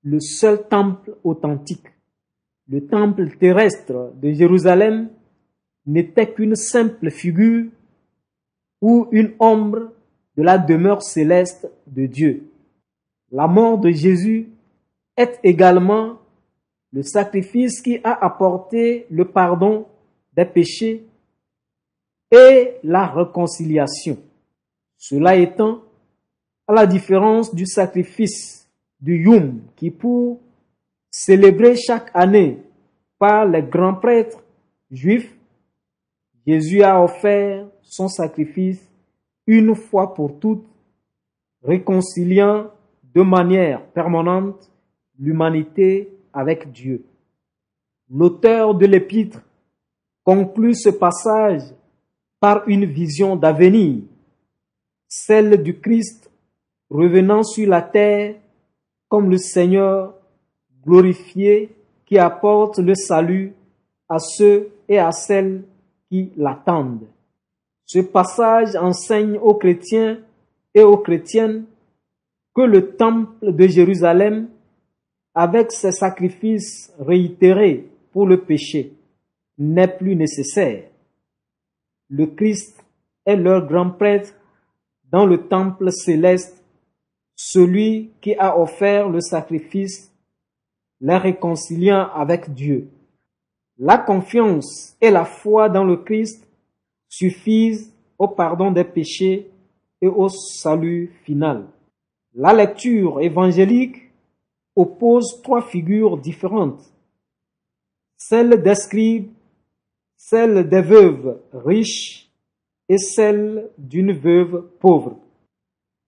le 0.03 0.21
seul 0.21 0.67
temple 0.69 1.17
authentique. 1.23 1.87
Le 2.69 2.87
temple 2.87 3.37
terrestre 3.39 4.13
de 4.21 4.33
Jérusalem 4.33 5.09
n'était 5.87 6.33
qu'une 6.33 6.57
simple 6.57 7.11
figure 7.11 7.67
ou 8.81 9.07
une 9.13 9.33
ombre 9.39 9.93
de 10.37 10.43
la 10.43 10.59
demeure 10.59 11.03
céleste 11.03 11.69
de 11.87 12.07
Dieu. 12.07 12.51
La 13.31 13.47
mort 13.47 13.79
de 13.79 13.91
Jésus 13.91 14.49
est 15.17 15.41
également 15.43 16.19
le 16.93 17.03
sacrifice 17.03 17.81
qui 17.81 17.99
a 18.05 18.25
apporté 18.25 19.07
le 19.11 19.27
pardon 19.27 19.87
des 20.35 20.45
péchés 20.45 21.05
et 22.31 22.75
la 22.83 23.07
réconciliation. 23.07 24.19
Cela 24.97 25.37
étant, 25.37 25.83
à 26.67 26.73
la 26.73 26.87
différence 26.87 27.55
du 27.55 27.67
sacrifice 27.67 28.69
du 29.01 29.23
Yom 29.25 29.61
qui 29.77 29.91
pour 29.91 30.41
célébrer 31.11 31.77
chaque 31.77 32.11
année 32.15 32.59
par 33.19 33.47
les 33.47 33.63
grands 33.63 33.95
prêtres 33.95 34.43
juifs, 34.91 35.35
Jésus 36.47 36.83
a 36.83 37.03
offert 37.03 37.67
son 37.83 38.09
sacrifice 38.09 38.87
une 39.47 39.75
fois 39.75 40.15
pour 40.15 40.39
toutes, 40.39 40.67
réconciliant 41.63 42.71
de 43.15 43.23
manière 43.23 43.85
permanente 43.87 44.71
l'humanité 45.19 46.09
avec 46.33 46.71
Dieu. 46.73 47.05
L'auteur 48.11 48.75
de 48.75 48.87
l'épître 48.87 49.41
conclut 50.25 50.75
ce 50.75 50.91
passage 50.91 51.63
par 52.41 52.69
une 52.69 52.85
vision 52.85 53.37
d'avenir 53.37 54.03
celle 55.09 55.63
du 55.63 55.79
Christ 55.79 56.31
revenant 56.91 57.43
sur 57.43 57.69
la 57.69 57.83
terre 57.83 58.37
comme 59.09 59.31
le 59.31 59.39
Seigneur 59.39 60.15
glorifié 60.85 61.75
qui 62.05 62.19
apporte 62.19 62.79
le 62.79 62.95
salut 62.95 63.55
à 64.09 64.19
ceux 64.19 64.71
et 64.89 64.99
à 64.99 65.11
celles 65.11 65.65
qui 66.09 66.33
l'attendent. 66.37 67.07
Ce 67.87 68.01
passage 68.01 68.75
enseigne 68.75 69.39
aux 69.39 69.55
chrétiens 69.55 70.19
et 70.75 70.83
aux 70.83 70.99
chrétiennes 70.99 71.65
que 72.53 72.63
le 72.63 72.97
temple 72.97 73.53
de 73.53 73.67
Jérusalem, 73.69 74.49
avec 75.35 75.71
ses 75.71 75.93
sacrifices 75.93 76.93
réitérés 76.99 77.89
pour 78.13 78.27
le 78.27 78.41
péché, 78.41 78.93
n'est 79.59 79.97
plus 79.97 80.17
nécessaire. 80.17 80.89
Le 82.09 82.27
Christ 82.27 82.85
est 83.25 83.37
leur 83.37 83.67
grand 83.67 83.91
prêtre 83.91 84.35
dans 85.13 85.25
le 85.25 85.47
temple 85.47 85.93
céleste, 85.93 86.65
celui 87.37 88.11
qui 88.21 88.35
a 88.35 88.59
offert 88.59 89.09
le 89.09 89.21
sacrifice, 89.21 90.13
les 91.01 91.17
réconciliant 91.17 92.09
avec 92.15 92.53
Dieu. 92.53 92.89
La 93.79 93.99
confiance 93.99 94.97
et 95.01 95.11
la 95.11 95.25
foi 95.25 95.69
dans 95.69 95.85
le 95.85 95.99
Christ 95.99 96.49
suffisent 97.09 97.93
au 98.19 98.29
pardon 98.29 98.71
des 98.71 98.85
péchés 98.85 99.51
et 100.01 100.09
au 100.09 100.29
salut 100.29 101.13
final. 101.25 101.67
La 102.35 102.53
lecture 102.53 103.21
évangélique 103.21 104.11
oppose 104.75 105.41
trois 105.43 105.63
figures 105.63 106.19
différentes. 106.19 106.83
Celle 108.17 108.63
des 108.63 108.75
scribes, 108.75 109.31
celle 110.17 110.69
des 110.69 110.83
veuves 110.83 111.41
riches 111.53 112.31
et 112.89 112.99
celle 112.99 113.71
d'une 113.79 114.13
veuve 114.13 114.69
pauvre. 114.81 115.19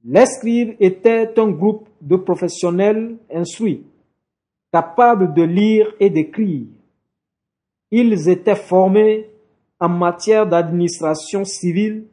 Les 0.04 0.26
scribes 0.26 0.76
étaient 0.80 1.38
un 1.38 1.50
groupe 1.50 1.88
de 2.00 2.16
professionnels 2.16 3.16
instruits, 3.32 3.84
capables 4.72 5.34
de 5.34 5.42
lire 5.42 5.92
et 5.98 6.10
d'écrire. 6.10 6.66
Ils 7.90 8.28
étaient 8.28 8.54
formés 8.54 9.28
en 9.80 9.88
matière 9.88 10.46
d'administration 10.46 11.44
civile, 11.44 12.06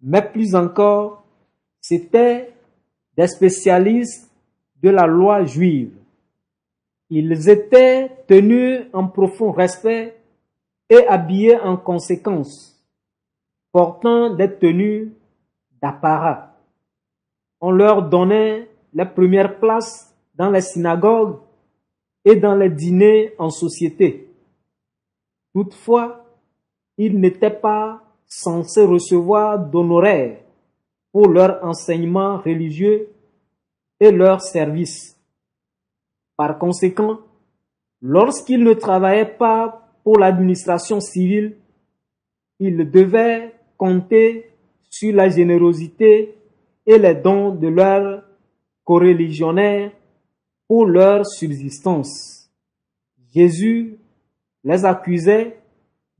mais 0.00 0.22
plus 0.22 0.54
encore, 0.54 1.24
c'étaient 1.80 2.52
des 3.16 3.26
spécialistes 3.28 4.30
de 4.82 4.90
la 4.90 5.06
loi 5.06 5.44
juive. 5.44 5.92
Ils 7.10 7.48
étaient 7.48 8.10
tenus 8.26 8.86
en 8.92 9.08
profond 9.08 9.50
respect 9.50 10.16
et 10.90 11.06
habillés 11.06 11.58
en 11.58 11.76
conséquence, 11.76 12.80
portant 13.72 14.34
des 14.34 14.52
tenues 14.54 15.12
d'apparat. 15.80 16.56
On 17.60 17.70
leur 17.70 18.08
donnait 18.08 18.68
les 18.92 19.06
premières 19.06 19.58
places 19.58 20.14
dans 20.34 20.50
les 20.50 20.60
synagogues 20.60 21.38
et 22.24 22.36
dans 22.36 22.54
les 22.54 22.70
dîners 22.70 23.34
en 23.38 23.50
société. 23.50 24.30
Toutefois, 25.52 26.24
ils 26.98 27.18
n'étaient 27.18 27.50
pas 27.50 28.02
censés 28.26 28.84
recevoir 28.84 29.58
d'honoraires 29.58 30.40
pour 31.12 31.28
leur 31.28 31.64
enseignement 31.64 32.38
religieux 32.38 33.08
et 34.00 34.10
leur 34.10 34.42
service. 34.42 35.16
Par 36.36 36.58
conséquent, 36.58 37.20
lorsqu'ils 38.02 38.62
ne 38.62 38.74
travaillaient 38.74 39.36
pas 39.36 39.88
pour 40.04 40.18
l'administration 40.18 41.00
civile, 41.00 41.56
ils 42.58 42.90
devaient 42.90 43.54
compter 43.76 44.50
sur 44.90 45.14
la 45.14 45.28
générosité 45.28 46.34
et 46.84 46.98
les 46.98 47.14
dons 47.14 47.54
de 47.54 47.68
leurs 47.68 48.24
coreligionnaires 48.84 49.92
pour 50.66 50.86
leur 50.86 51.26
subsistance. 51.26 52.50
Jésus 53.34 53.98
les 54.64 54.84
accusait 54.84 55.58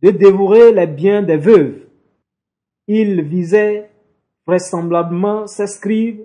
de 0.02 0.10
dévorer 0.10 0.72
les 0.72 0.86
biens 0.86 1.22
des 1.22 1.36
veuves. 1.36 1.86
Il 2.86 3.22
visait 3.22 3.90
vraisemblablement 4.46 5.46
ces 5.46 5.66
scribes 5.66 6.24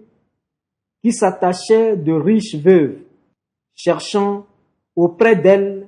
qui 1.02 1.12
s'attachaient 1.12 1.98
de 1.98 2.14
riches 2.14 2.56
veuves, 2.56 3.00
cherchant 3.76 4.46
auprès 4.96 5.36
d'elles 5.36 5.88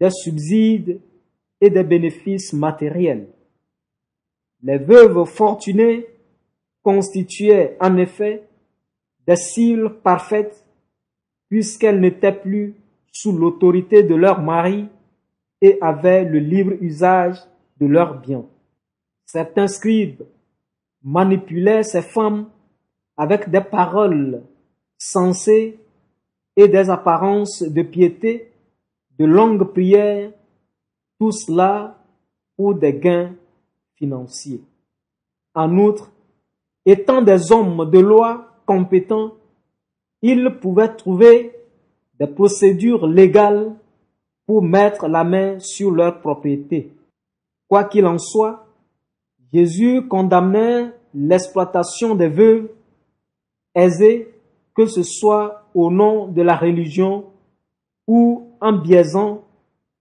des 0.00 0.10
subsides 0.10 1.00
et 1.60 1.68
des 1.68 1.84
bénéfices 1.84 2.52
matériels. 2.54 3.28
Les 4.62 4.78
veuves 4.78 5.24
fortunées 5.24 6.06
constituaient 6.82 7.76
en 7.80 7.96
effet 7.98 8.44
des 9.26 9.36
cibles 9.36 10.00
parfaites 10.00 10.64
puisqu'elles 11.50 12.00
n'étaient 12.00 12.40
plus 12.40 12.74
sous 13.12 13.32
l'autorité 13.32 14.02
de 14.02 14.14
leur 14.14 14.40
mari 14.40 14.88
et 15.60 15.78
avaient 15.80 16.24
le 16.24 16.38
libre 16.38 16.72
usage 16.80 17.38
de 17.78 17.86
leurs 17.86 18.20
biens. 18.20 18.46
Certains 19.26 19.68
scribes 19.68 20.22
manipulaient 21.02 21.82
ces 21.82 22.02
femmes 22.02 22.48
avec 23.16 23.50
des 23.50 23.60
paroles 23.60 24.42
sensées 24.98 25.78
et 26.56 26.68
des 26.68 26.90
apparences 26.90 27.62
de 27.62 27.82
piété, 27.82 28.52
de 29.18 29.24
longues 29.24 29.72
prières, 29.72 30.32
tout 31.18 31.32
cela 31.32 31.98
pour 32.56 32.74
des 32.74 32.94
gains 32.94 33.34
financiers. 33.96 34.62
En 35.54 35.76
outre, 35.78 36.10
étant 36.86 37.22
des 37.22 37.52
hommes 37.52 37.90
de 37.90 37.98
loi 37.98 38.54
compétents, 38.66 39.34
ils 40.22 40.58
pouvaient 40.60 40.94
trouver 40.94 41.54
des 42.18 42.26
procédures 42.26 43.06
légales 43.06 43.74
pour 44.50 44.62
mettre 44.64 45.06
la 45.06 45.22
main 45.22 45.60
sur 45.60 45.92
leur 45.92 46.20
propriété. 46.20 46.90
Quoi 47.68 47.84
qu'il 47.84 48.04
en 48.04 48.18
soit, 48.18 48.66
Jésus 49.52 50.08
condamnait 50.08 50.90
l'exploitation 51.14 52.16
des 52.16 52.26
veuves 52.26 52.68
aisées, 53.76 54.34
que 54.74 54.86
ce 54.86 55.04
soit 55.04 55.62
au 55.72 55.88
nom 55.88 56.26
de 56.26 56.42
la 56.42 56.56
religion 56.56 57.26
ou 58.08 58.48
en 58.60 58.72
biaisant 58.72 59.44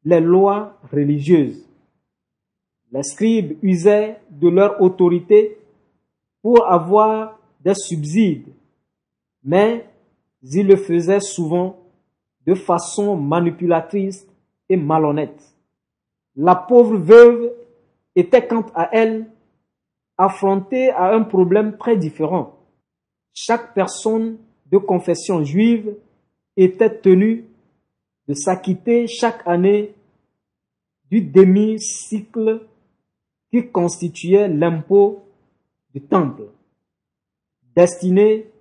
les 0.04 0.20
lois 0.20 0.80
religieuses. 0.92 1.64
Les 2.92 3.04
scribes 3.04 3.56
usaient 3.62 4.18
de 4.32 4.50
leur 4.50 4.82
autorité 4.82 5.60
pour 6.42 6.68
avoir 6.68 7.38
des 7.64 7.76
subsides, 7.76 8.48
mais 9.44 9.86
ils 10.42 10.66
le 10.66 10.76
faisaient 10.76 11.20
souvent 11.20 11.78
de 12.48 12.56
façon 12.56 13.16
manipulatrice 13.16 14.26
et 14.70 14.78
malhonnête. 14.78 15.42
La 16.36 16.56
pauvre 16.56 16.98
veuve 16.98 17.52
était 18.16 18.48
quant 18.48 18.66
à 18.76 18.90
elle 18.94 19.30
affrontée 20.18 20.90
à 20.92 21.14
un 21.14 21.24
problème 21.24 21.78
très 21.78 21.98
différent. 21.98 22.58
Chaque 23.34 23.74
personne 23.74 24.38
de 24.68 24.78
confession 24.78 25.44
juive 25.44 25.96
était 26.56 27.00
tenue 27.00 27.46
de 28.28 28.34
s'acquitter 28.34 29.08
chaque 29.08 29.42
année 29.48 29.96
du 31.10 31.22
demi-cycle 31.22 32.68
qui 33.52 33.68
constituait 33.72 34.48
l'impôt 34.48 35.24
du 35.94 36.02
temple, 36.02 36.44
destiné 37.76 38.52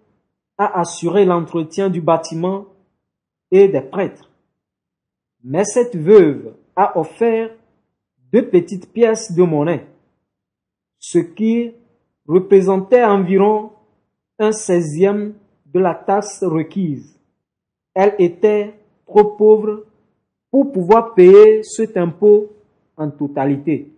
à 0.57 0.81
assurer 0.81 1.25
l'entretien 1.25 1.91
du 1.91 2.01
bâtiment 2.01 2.67
et 3.51 3.69
des 3.69 3.83
prêtres. 3.83 4.28
Mais 5.51 5.65
cette 5.65 5.97
veuve 5.97 6.55
a 6.77 6.99
offert 6.99 7.51
deux 8.31 8.51
petites 8.51 8.93
pièces 8.93 9.33
de 9.33 9.43
monnaie, 9.43 9.87
ce 10.99 11.21
qui 11.21 11.73
représentait 12.27 13.03
environ 13.03 13.73
un 14.39 14.53
seizième 14.53 15.33
de 15.65 15.81
la 15.81 15.95
taxe 15.95 16.45
requise. 16.45 17.19
Elle 17.95 18.15
était 18.19 18.75
trop 19.07 19.25
pauvre 19.25 19.87
pour 20.51 20.71
pouvoir 20.71 21.15
payer 21.15 21.63
cet 21.63 21.97
impôt 21.97 22.53
en 22.99 23.11
totalité. 23.11 23.91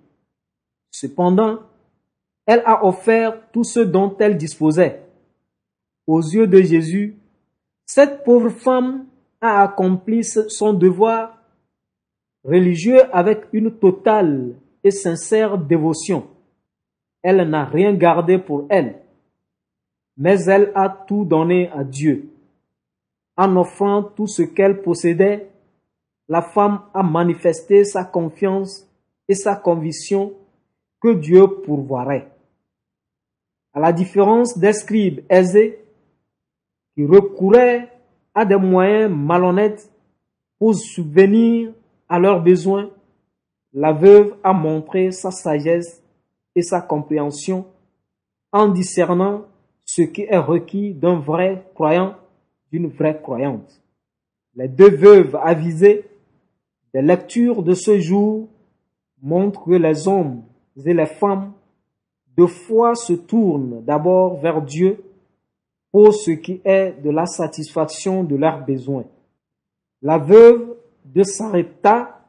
Cependant, 0.92 1.58
elle 2.46 2.62
a 2.64 2.86
offert 2.86 3.50
tout 3.50 3.64
ce 3.64 3.80
dont 3.80 4.16
elle 4.20 4.36
disposait. 4.36 5.02
Aux 6.06 6.20
yeux 6.20 6.46
de 6.46 6.62
Jésus, 6.62 7.16
cette 7.86 8.22
pauvre 8.22 8.50
femme 8.50 9.06
a 9.40 9.64
accompli 9.64 10.22
son 10.22 10.74
devoir 10.74 11.39
religieux 12.44 13.02
avec 13.14 13.44
une 13.52 13.70
totale 13.70 14.54
et 14.82 14.90
sincère 14.90 15.58
dévotion. 15.58 16.26
Elle 17.22 17.48
n'a 17.48 17.64
rien 17.64 17.92
gardé 17.92 18.38
pour 18.38 18.66
elle, 18.70 19.00
mais 20.16 20.44
elle 20.44 20.72
a 20.74 20.88
tout 20.88 21.24
donné 21.24 21.70
à 21.70 21.84
Dieu. 21.84 22.30
En 23.36 23.56
offrant 23.56 24.02
tout 24.02 24.26
ce 24.26 24.42
qu'elle 24.42 24.82
possédait, 24.82 25.48
la 26.28 26.42
femme 26.42 26.82
a 26.94 27.02
manifesté 27.02 27.84
sa 27.84 28.04
confiance 28.04 28.86
et 29.28 29.34
sa 29.34 29.56
conviction 29.56 30.32
que 31.00 31.14
Dieu 31.14 31.46
pourvoirait. 31.46 32.30
À 33.72 33.80
la 33.80 33.92
différence 33.92 34.58
des 34.58 34.72
scribes 34.72 35.20
aisés 35.28 35.82
qui 36.94 37.04
recouraient 37.04 37.88
à 38.34 38.44
des 38.44 38.56
moyens 38.56 39.12
malhonnêtes 39.14 39.90
pour 40.58 40.74
subvenir 40.74 41.72
à 42.10 42.18
leurs 42.18 42.42
besoins, 42.42 42.90
la 43.72 43.92
veuve 43.92 44.36
a 44.42 44.52
montré 44.52 45.12
sa 45.12 45.30
sagesse 45.30 46.02
et 46.56 46.62
sa 46.62 46.82
compréhension 46.82 47.66
en 48.52 48.68
discernant 48.68 49.46
ce 49.84 50.02
qui 50.02 50.22
est 50.22 50.36
requis 50.36 50.92
d'un 50.92 51.20
vrai 51.20 51.64
croyant, 51.72 52.16
d'une 52.72 52.88
vraie 52.88 53.20
croyante. 53.22 53.80
Les 54.56 54.66
deux 54.66 54.90
veuves 54.90 55.38
avisées 55.40 56.04
des 56.92 57.02
lectures 57.02 57.62
de 57.62 57.74
ce 57.74 58.00
jour 58.00 58.48
montrent 59.22 59.64
que 59.64 59.70
les 59.70 60.08
hommes 60.08 60.42
et 60.84 60.92
les 60.92 61.06
femmes 61.06 61.52
de 62.36 62.46
foi 62.46 62.96
se 62.96 63.12
tournent 63.12 63.84
d'abord 63.84 64.40
vers 64.40 64.62
Dieu 64.62 65.04
pour 65.92 66.12
ce 66.12 66.32
qui 66.32 66.60
est 66.64 66.92
de 67.02 67.10
la 67.10 67.26
satisfaction 67.26 68.24
de 68.24 68.34
leurs 68.34 68.64
besoins. 68.64 69.04
La 70.02 70.18
veuve 70.18 70.69
de 71.14 71.22
Sarepta, 71.22 72.20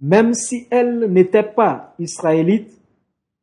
même 0.00 0.34
si 0.34 0.66
elle 0.70 1.10
n'était 1.10 1.42
pas 1.42 1.94
israélite, 1.98 2.70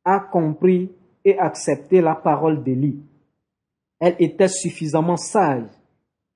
a 0.05 0.19
compris 0.19 0.91
et 1.25 1.37
accepté 1.37 2.01
la 2.01 2.15
parole 2.15 2.63
d'Élie. 2.63 2.99
Elle 3.99 4.15
était 4.19 4.47
suffisamment 4.47 5.17
sage 5.17 5.69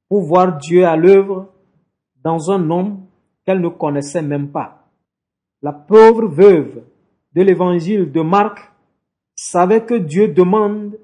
pour 0.09 0.23
voir 0.23 0.57
Dieu 0.57 0.85
à 0.85 0.95
l'œuvre 0.95 1.53
dans 2.23 2.51
un 2.51 2.69
homme 2.69 3.05
qu'elle 3.45 3.61
ne 3.61 3.69
connaissait 3.69 4.21
même 4.21 4.49
pas. 4.49 4.87
La 5.61 5.73
pauvre 5.73 6.27
veuve 6.27 6.83
de 7.33 7.41
l'évangile 7.41 8.11
de 8.11 8.21
Marc 8.21 8.71
savait 9.35 9.85
que 9.85 9.95
Dieu 9.95 10.27
demande 10.27 10.97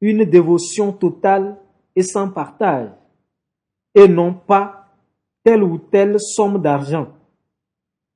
une 0.00 0.24
dévotion 0.24 0.92
totale 0.92 1.56
et 1.94 2.02
sans 2.02 2.30
partage, 2.30 2.90
et 3.94 4.08
non 4.08 4.32
pas 4.32 4.79
telle 5.42 5.62
ou 5.62 5.78
telle 5.78 6.20
somme 6.20 6.60
d'argent. 6.60 7.08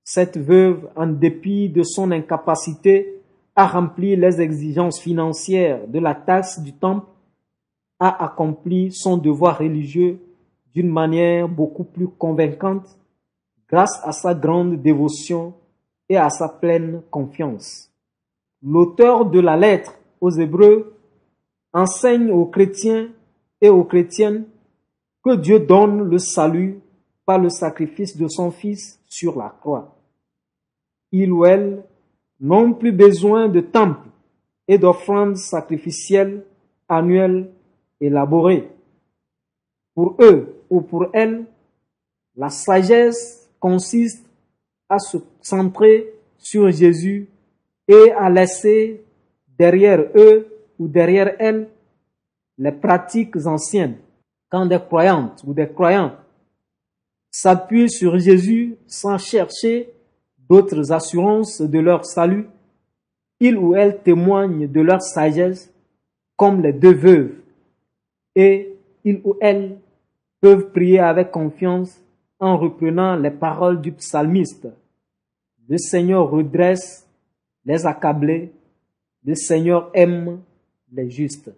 Cette 0.03 0.37
veuve, 0.37 0.91
en 0.97 1.07
dépit 1.07 1.69
de 1.69 1.83
son 1.83 2.11
incapacité 2.11 3.23
à 3.57 3.67
remplir 3.67 4.19
les 4.19 4.41
exigences 4.41 5.01
financières 5.01 5.87
de 5.89 5.99
la 5.99 6.15
taxe 6.15 6.61
du 6.61 6.73
temple, 6.73 7.07
a 7.99 8.25
accompli 8.25 8.93
son 8.93 9.17
devoir 9.17 9.59
religieux 9.59 10.19
d'une 10.75 10.91
manière 10.91 11.49
beaucoup 11.49 11.85
plus 11.85 12.09
convaincante 12.09 12.99
grâce 13.69 14.01
à 14.03 14.13
sa 14.13 14.35
grande 14.35 14.83
dévotion 14.83 15.55
et 16.09 16.17
à 16.17 16.29
sa 16.29 16.49
pleine 16.49 17.03
confiance. 17.11 17.91
L'auteur 18.63 19.27
de 19.27 19.41
la 19.41 19.57
lettre 19.57 19.95
aux 20.21 20.31
Hébreux 20.31 20.95
enseigne 21.73 22.31
aux 22.31 22.47
chrétiens 22.47 23.09
et 23.61 23.69
aux 23.69 23.85
chrétiennes 23.85 24.45
que 25.25 25.37
Dieu 25.37 25.61
donne 25.61 26.03
le 26.03 26.19
salut 26.19 26.81
par 27.27 27.39
le 27.39 27.49
sacrifice 27.49 28.17
de 28.17 28.29
son 28.29 28.51
Fils 28.51 29.01
sur 29.07 29.39
la 29.39 29.49
croix. 29.49 29.97
Il 31.13 31.33
ou 31.33 31.45
elle 31.45 31.83
n'ont 32.41 32.73
plus 32.75 32.93
besoin 32.93 33.49
de 33.49 33.61
temples 33.61 34.09
et 34.67 34.79
d'offrandes 34.79 35.37
sacrificielles 35.37 36.45
annuelles 36.89 37.51
élaborées. 38.01 38.69
Pour 39.95 40.17
eux 40.21 40.63
ou 40.69 40.81
pour 40.81 41.07
elles, 41.13 41.45
la 42.37 42.51
sagesse 42.51 43.49
consiste 43.61 44.27
à 44.89 44.99
se 44.99 45.19
centrer 45.41 46.13
sur 46.37 46.71
Jésus 46.71 47.29
et 47.87 48.13
à 48.13 48.29
laisser 48.29 49.05
derrière 49.59 50.05
eux 50.15 50.49
ou 50.79 50.89
derrière 50.89 51.37
elles 51.39 51.69
les 52.59 52.73
pratiques 52.73 53.37
anciennes. 53.47 53.99
Quand 54.51 54.67
des 54.67 54.79
croyantes 54.79 55.43
ou 55.47 55.55
des 55.55 55.69
croyants 55.69 56.17
s'appuient 57.35 57.91
sur 57.91 58.17
Jésus 58.17 58.77
sans 58.87 59.19
chercher 59.19 59.91
d'autres 60.49 60.93
assurances 60.93 61.61
de 61.61 61.81
leur 61.81 62.07
salut, 62.07 62.47
ils 63.41 63.59
ou 63.59 63.75
elles 63.75 64.01
témoignent 64.05 64.69
de 64.69 64.81
leur 64.81 65.03
sagesse 65.03 65.75
comme 66.37 66.63
les 66.63 66.73
deux 66.73 66.95
veuves 66.95 67.35
et 68.37 68.77
ils 69.03 69.21
ou 69.25 69.35
elles 69.41 69.79
peuvent 70.41 70.71
prier 70.71 71.01
avec 71.01 71.33
confiance 71.33 72.01
en 72.39 72.57
reprenant 72.57 73.17
les 73.17 73.33
paroles 73.33 73.81
du 73.81 73.91
psalmiste. 73.91 74.69
Le 75.69 75.77
Seigneur 75.77 76.31
redresse 76.31 77.05
les 77.65 77.85
accablés, 77.85 78.53
le 79.25 79.35
Seigneur 79.35 79.91
aime 79.93 80.41
les 80.93 81.11
justes. 81.11 81.51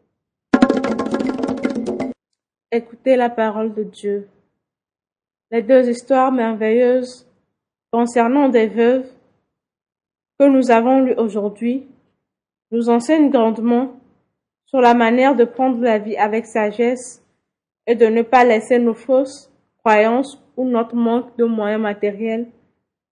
Écoutez 2.73 3.17
la 3.17 3.29
parole 3.29 3.75
de 3.75 3.83
Dieu. 3.83 4.27
Les 5.57 5.63
deux 5.63 5.89
histoires 5.89 6.33
merveilleuses 6.33 7.27
concernant 7.91 8.51
des 8.51 8.67
veuves 8.67 9.09
que 10.39 10.45
nous 10.45 10.71
avons 10.71 11.01
lues 11.01 11.15
aujourd'hui 11.15 11.87
nous 12.71 12.91
enseignent 12.91 13.31
grandement 13.31 13.99
sur 14.67 14.83
la 14.83 14.93
manière 14.93 15.35
de 15.35 15.45
prendre 15.45 15.81
la 15.81 15.99
vie 15.99 16.19
avec 16.19 16.45
sagesse 16.45 17.25
et 17.87 17.95
de 17.95 18.05
ne 18.05 18.21
pas 18.21 18.45
laisser 18.45 18.79
nos 18.79 18.93
fausses 18.93 19.51
croyances 19.79 20.39
ou 20.59 20.67
notre 20.67 20.95
manque 20.95 21.35
de 21.39 21.47
moyens 21.47 21.81
matériels 21.81 22.49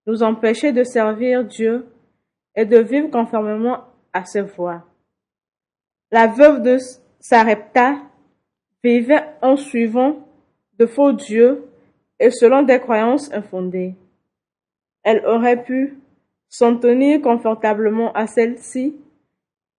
nous 0.06 0.22
empêcher 0.22 0.70
de 0.72 0.84
servir 0.84 1.46
Dieu 1.46 1.86
et 2.54 2.66
de 2.66 2.76
vivre 2.76 3.08
conformément 3.08 3.84
à 4.12 4.26
ses 4.26 4.42
voies. 4.42 4.84
La 6.10 6.26
veuve 6.26 6.60
de 6.60 6.76
Sarepta 7.20 8.02
vivait 8.82 9.24
en 9.40 9.56
suivant 9.56 10.28
de 10.78 10.84
faux 10.84 11.12
dieux 11.12 11.70
et 12.18 12.30
selon 12.30 12.62
des 12.62 12.80
croyances 12.80 13.32
infondées. 13.32 13.94
Elle 15.02 15.24
aurait 15.26 15.62
pu 15.62 15.98
s'en 16.48 16.76
tenir 16.76 17.20
confortablement 17.20 18.12
à 18.12 18.26
celle-ci 18.26 18.96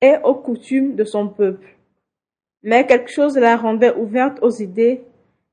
et 0.01 0.15
aux 0.23 0.35
coutumes 0.35 0.95
de 0.95 1.03
son 1.03 1.27
peuple. 1.27 1.77
Mais 2.63 2.85
quelque 2.85 3.11
chose 3.11 3.37
la 3.37 3.55
rendait 3.57 3.95
ouverte 3.95 4.39
aux 4.41 4.51
idées 4.51 5.03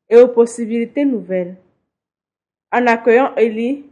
et 0.08 0.16
aux 0.16 0.28
possibilités 0.28 1.04
nouvelles. 1.04 1.56
En 2.72 2.86
accueillant 2.86 3.34
Élie 3.36 3.84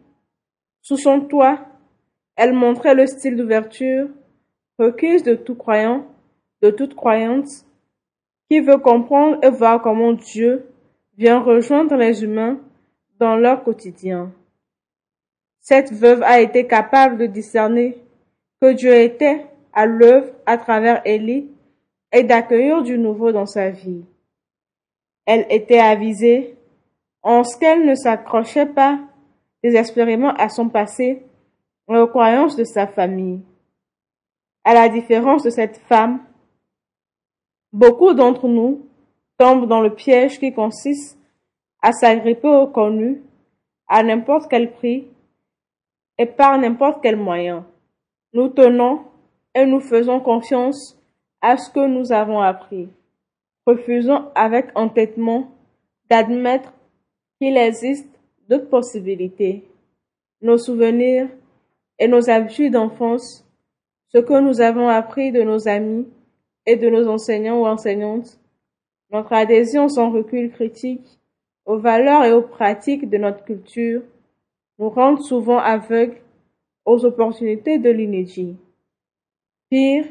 sous 0.83 0.97
son 0.97 1.21
toit, 1.21 1.61
elle 2.37 2.53
montrait 2.53 2.95
le 2.95 3.07
style 3.07 3.37
d'ouverture 3.37 4.09
requise 4.79 5.23
de 5.23 5.35
tout 5.35 5.55
croyant, 5.55 6.07
de 6.63 6.71
toute 6.71 6.95
croyance, 6.95 7.67
qui 8.51 8.61
veut 8.61 8.79
comprendre 8.79 9.39
et 9.45 9.51
voir 9.51 9.83
comment 9.83 10.13
Dieu 10.13 10.67
vient 11.19 11.39
rejoindre 11.39 11.97
les 11.97 12.25
humains 12.25 12.59
dans 13.21 13.37
leur 13.37 13.63
quotidien. 13.63 14.33
Cette 15.61 15.93
veuve 15.93 16.23
a 16.23 16.41
été 16.41 16.67
capable 16.67 17.19
de 17.19 17.27
discerner 17.27 17.99
que 18.61 18.73
Dieu 18.73 18.95
était 18.95 19.47
à 19.73 19.87
l'œuvre 19.87 20.33
à 20.47 20.57
travers 20.57 21.07
Élie 21.07 21.51
et 22.13 22.25
d'accueillir 22.25 22.83
du 22.83 22.99
nouveau 22.99 23.31
dans 23.31 23.47
sa 23.47 23.69
vie. 23.71 24.05
Elle 25.27 25.47
était 25.51 25.79
avisée 25.79 26.57
en 27.23 27.45
ce 27.45 27.59
qu'elle 27.59 27.87
ne 27.87 27.95
s'accrochait 27.95 28.67
pas 28.67 28.99
désespérément 29.63 30.33
à 30.35 30.49
son 30.49 30.71
passé 30.71 31.23
et 31.89 31.97
aux 31.97 32.09
croyances 32.09 32.57
de 32.57 32.65
sa 32.65 32.87
famille. 32.87 33.43
À 34.65 34.73
la 34.73 34.89
différence 34.89 35.43
de 35.43 35.51
cette 35.51 35.77
femme, 35.77 36.21
beaucoup 37.73 38.15
d'entre 38.15 38.49
nous 38.49 38.87
tombent 39.39 39.69
dans 39.69 39.81
le 39.83 39.95
piège 39.95 40.41
qui 40.41 40.53
consiste 40.55 41.20
à 41.83 41.93
s'agripper 41.93 42.49
au 42.49 42.67
connu 42.67 43.23
à 43.89 44.03
n'importe 44.03 44.49
quel 44.49 44.73
prix 44.73 45.09
et 46.19 46.27
par 46.27 46.59
n'importe 46.59 47.03
quel 47.03 47.17
moyen. 47.17 47.67
Nous 48.33 48.49
tenons 48.49 49.01
et 49.55 49.67
nous 49.67 49.81
faisons 49.81 50.21
confiance 50.21 50.97
à 51.41 51.57
ce 51.57 51.71
que 51.71 51.87
nous 51.87 52.13
avons 52.13 52.41
appris. 52.41 52.89
Refusons 53.67 54.31
avec 54.35 54.67
entêtement 54.75 55.51
d'admettre 56.09 56.73
qu'il 57.39 57.57
existe 57.57 58.09
d'autres 58.49 58.69
possibilités. 58.69 59.65
Nos 60.43 60.59
souvenirs 60.59 61.29
et 61.99 62.09
nos 62.09 62.31
habitudes 62.31 62.73
d'enfance, 62.73 63.47
ce 64.09 64.19
que 64.19 64.41
nous 64.41 64.61
avons 64.61 64.89
appris 64.89 65.33
de 65.33 65.43
nos 65.43 65.69
amis 65.69 66.07
et 66.67 66.77
de 66.77 66.89
nos 66.89 67.09
enseignants 67.09 67.61
ou 67.61 67.67
enseignantes, 67.67 68.39
notre 69.11 69.33
adhésion 69.33 69.89
sans 69.89 70.11
recul 70.11 70.51
critique 70.51 71.20
aux 71.67 71.79
valeurs 71.79 72.25
et 72.25 72.33
aux 72.33 72.43
pratiques 72.43 73.09
de 73.09 73.19
notre 73.19 73.45
culture 73.45 74.03
nous 74.79 74.89
rendent 74.89 75.23
souvent 75.23 75.59
aveugles 75.59 76.21
aux 76.85 77.05
opportunités 77.05 77.79
de 77.79 77.91
l'inédit. 77.91 78.57
Pire, 79.69 80.07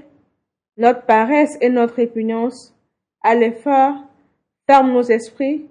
notre 0.78 1.06
paresse 1.06 1.58
et 1.62 1.70
notre 1.70 1.96
répugnance 1.96 2.74
à 3.22 3.36
l'effort 3.36 3.96
ferment 4.68 4.94
nos 4.94 5.04
esprits 5.04 5.66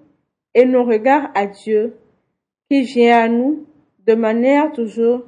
et 0.55 0.65
nos 0.65 0.85
regards 0.85 1.31
à 1.35 1.47
Dieu 1.47 1.97
qui 2.71 2.83
vient 2.83 3.19
à 3.19 3.29
nous 3.29 3.67
de 4.07 4.15
manière 4.15 4.73
toujours 4.73 5.23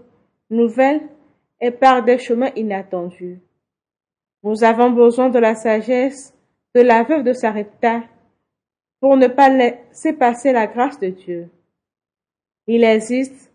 nouvelle 0.51 1.01
et 1.61 1.71
par 1.71 2.05
des 2.05 2.19
chemins 2.19 2.51
inattendus. 2.57 3.39
Nous 4.43 4.65
avons 4.65 4.91
besoin 4.91 5.29
de 5.29 5.39
la 5.39 5.55
sagesse 5.55 6.35
de 6.75 6.81
la 6.81 7.03
veuve 7.03 7.25
de 7.25 7.33
Sarepta 7.33 8.03
pour 9.01 9.17
ne 9.17 9.27
pas 9.27 9.49
laisser 9.49 10.13
passer 10.13 10.53
la 10.53 10.67
grâce 10.67 11.01
de 11.01 11.09
Dieu. 11.09 11.49
Il 12.67 12.85
existe 12.85 13.51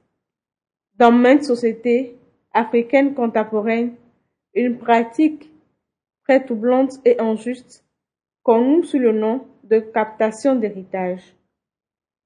dans 0.95 1.11
maintes 1.11 1.43
sociétés 1.43 2.17
africaines 2.51 3.13
contemporaines 3.13 3.95
une 4.53 4.77
pratique 4.77 5.51
très 6.23 6.43
troublante 6.43 6.93
et 7.05 7.19
injuste 7.19 7.85
connue 8.43 8.83
sous 8.83 8.99
le 8.99 9.11
nom 9.11 9.45
de 9.63 9.79
captation 9.79 10.55
d'héritage. 10.55 11.35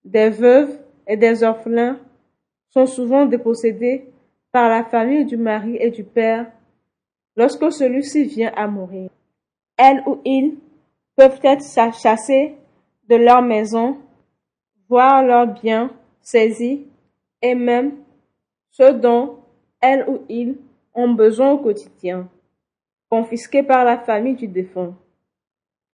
Des 0.05 0.29
veuves 0.29 0.79
et 1.07 1.17
des 1.17 1.43
orphelins 1.43 1.99
sont 2.69 2.85
souvent 2.85 3.25
dépossédés 3.25 4.05
par 4.51 4.69
la 4.69 4.83
famille 4.83 5.25
du 5.25 5.37
mari 5.37 5.77
et 5.79 5.91
du 5.91 6.03
père 6.03 6.51
lorsque 7.35 7.71
celui-ci 7.71 8.23
vient 8.25 8.51
à 8.55 8.67
mourir. 8.67 9.09
Elle 9.77 10.03
ou 10.05 10.21
il 10.25 10.57
peuvent 11.15 11.39
être 11.43 11.63
chassés 11.93 12.55
de 13.09 13.15
leur 13.15 13.41
maison, 13.41 13.97
voir 14.87 15.23
leurs 15.23 15.47
biens 15.47 15.91
saisis 16.21 16.85
et 17.41 17.55
même 17.55 17.97
ce 18.69 18.91
dont 18.91 19.39
elles 19.81 20.07
ou 20.07 20.21
ils 20.29 20.55
ont 20.93 21.11
besoin 21.13 21.53
au 21.53 21.57
quotidien, 21.57 22.29
confisqués 23.09 23.63
par 23.63 23.83
la 23.83 23.97
famille 23.97 24.35
du 24.35 24.47
défunt. 24.47 24.95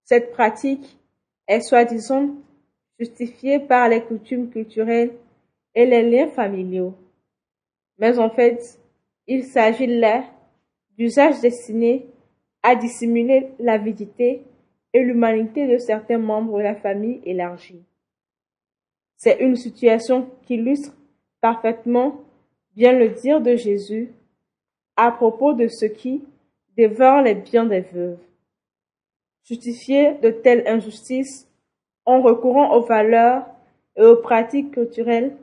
Cette 0.05 0.33
pratique 0.33 0.99
est 1.47 1.61
soi-disant 1.61 2.31
justifiée 2.99 3.61
par 3.61 3.89
les 3.89 4.03
coutumes 4.03 4.51
culturelles 4.51 5.13
et 5.75 5.87
les 5.87 6.03
liens 6.09 6.29
familiaux. 6.29 6.95
Mais 7.99 8.19
en 8.19 8.31
fait, 8.31 8.81
il 9.27 9.45
s'agit 9.45 9.87
là 9.87 10.25
d'usages 10.99 11.41
destinés 11.41 12.07
à 12.63 12.75
dissimuler 12.75 13.51
l'avidité 13.59 14.43
et 14.95 15.03
l'humanité 15.03 15.67
de 15.67 15.77
certains 15.77 16.19
membres 16.19 16.59
de 16.59 16.63
la 16.63 16.77
famille 16.77 17.21
élargie. 17.25 17.83
C'est 19.17 19.41
une 19.41 19.57
situation 19.57 20.31
qui 20.43 20.55
illustre 20.55 20.95
parfaitement 21.41 22.21
bien 22.75 22.93
le 22.93 23.09
dire 23.09 23.41
de 23.41 23.57
Jésus 23.57 24.13
à 24.97 25.11
propos 25.11 25.53
de 25.53 25.67
ceux 25.69 25.89
qui 25.89 26.23
dévorent 26.77 27.23
les 27.23 27.35
biens 27.35 27.65
des 27.65 27.81
veuves. 27.81 28.19
Justifier 29.45 30.15
de 30.23 30.31
telles 30.31 30.67
injustices 30.67 31.49
en 32.07 32.23
recourant 32.23 32.77
aux 32.77 32.83
valeurs 32.83 33.47
et 33.97 34.03
aux 34.03 34.17
pratiques 34.17 34.73
culturelles 34.73 35.37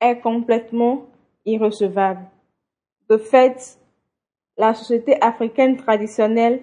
est 0.00 0.20
complètement 0.20 1.06
irrecevable. 1.44 2.24
De 3.08 3.16
fait, 3.16 3.78
la 4.56 4.74
société 4.74 5.20
africaine 5.22 5.76
traditionnelle 5.76 6.60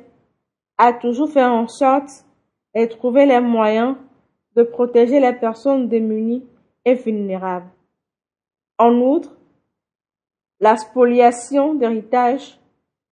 a 0.77 0.93
toujours 0.93 1.29
fait 1.29 1.43
en 1.43 1.67
sorte 1.67 2.25
et 2.73 2.87
trouvé 2.87 3.25
les 3.25 3.39
moyens 3.39 3.95
de 4.55 4.63
protéger 4.63 5.19
les 5.19 5.33
personnes 5.33 5.87
démunies 5.87 6.45
et 6.85 6.93
vulnérables. 6.93 7.69
En 8.77 8.93
outre, 9.01 9.35
la 10.59 10.77
spoliation 10.77 11.73
d'héritage 11.73 12.59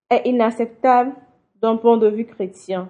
est 0.10 0.24
inacceptable 0.26 1.14
d'un 1.62 1.78
point 1.78 1.98
de 1.98 2.08
vue 2.08 2.26
chrétien. 2.26 2.90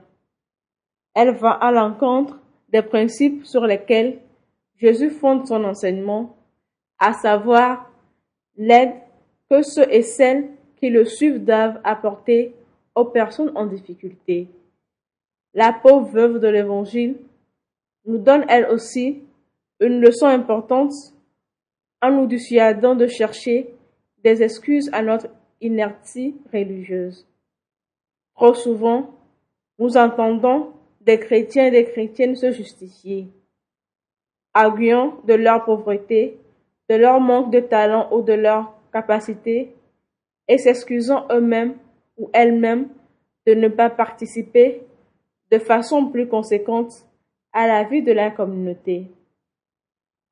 Elle 1.14 1.36
va 1.36 1.52
à 1.52 1.72
l'encontre 1.72 2.40
des 2.70 2.82
principes 2.82 3.46
sur 3.46 3.66
lesquels 3.66 4.20
Jésus 4.78 5.10
fonde 5.10 5.48
son 5.48 5.64
enseignement, 5.64 6.36
à 7.00 7.14
savoir 7.14 7.90
l'aide 8.58 8.94
que 9.50 9.62
ceux 9.62 9.92
et 9.94 10.02
celles 10.02 10.50
qui 10.78 10.90
le 10.90 11.06
suivent 11.06 11.44
doivent 11.44 11.80
apporter 11.84 12.54
aux 12.96 13.06
personnes 13.06 13.52
en 13.56 13.66
difficulté. 13.66 14.48
La 15.56 15.72
pauvre 15.72 16.10
veuve 16.10 16.40
de 16.40 16.50
l'Évangile 16.50 17.16
nous 18.06 18.18
donne 18.18 18.46
elle 18.50 18.66
aussi 18.66 19.24
une 19.80 20.02
leçon 20.02 20.26
importante 20.26 20.92
en 22.02 22.12
nous 22.12 22.28
dissuadant 22.28 22.94
de 22.94 23.08
chercher 23.08 23.74
des 24.22 24.44
excuses 24.44 24.90
à 24.92 25.02
notre 25.02 25.28
inertie 25.62 26.36
religieuse. 26.52 27.26
Trop 28.36 28.54
souvent, 28.54 29.16
nous 29.80 29.96
entendons 29.96 30.74
des 31.00 31.20
chrétiens 31.20 31.68
et 31.68 31.72
des 31.72 31.86
chrétiennes 31.86 32.36
se 32.36 32.52
justifier, 32.52 33.28
arguant 34.54 35.22
de 35.26 35.36
leur 35.36 35.64
pauvreté, 35.64 36.38
de 36.90 36.96
leur 36.96 37.22
manque 37.22 37.54
de 37.54 37.62
talent 37.62 38.10
ou 38.12 38.22
de 38.22 38.34
leur 38.34 38.74
capacité 38.92 39.74
et 40.50 40.58
s'excusant 40.58 41.28
eux-mêmes 41.32 41.76
ou 42.18 42.30
elles-mêmes 42.34 42.90
de 43.48 43.54
ne 43.54 43.70
pas 43.70 43.90
participer 43.90 44.82
de 45.52 45.60
façon 45.60 46.08
plus 46.08 46.28
conséquente 46.28 47.06
à 47.54 47.68
la 47.68 47.84
vie 47.84 48.02
de 48.02 48.12
la 48.12 48.32
communauté. 48.32 49.12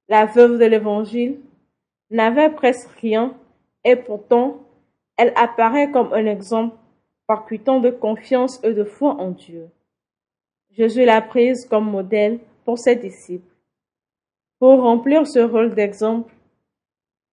La 0.09 0.25
veuve 0.25 0.59
de 0.59 0.65
l'Évangile 0.65 1.39
n'avait 2.09 2.49
presque 2.49 2.89
rien 2.99 3.35
et 3.83 3.95
pourtant 3.95 4.59
elle 5.17 5.33
apparaît 5.35 5.91
comme 5.91 6.13
un 6.13 6.25
exemple 6.25 6.75
percutant 7.27 7.79
de 7.79 7.89
confiance 7.89 8.59
et 8.63 8.73
de 8.73 8.83
foi 8.83 9.15
en 9.15 9.31
Dieu. 9.31 9.69
Jésus 10.71 11.05
l'a 11.05 11.21
prise 11.21 11.65
comme 11.65 11.89
modèle 11.89 12.39
pour 12.65 12.79
ses 12.79 12.95
disciples. 12.95 13.53
Pour 14.59 14.81
remplir 14.81 15.27
ce 15.27 15.39
rôle 15.39 15.75
d'exemple, 15.75 16.33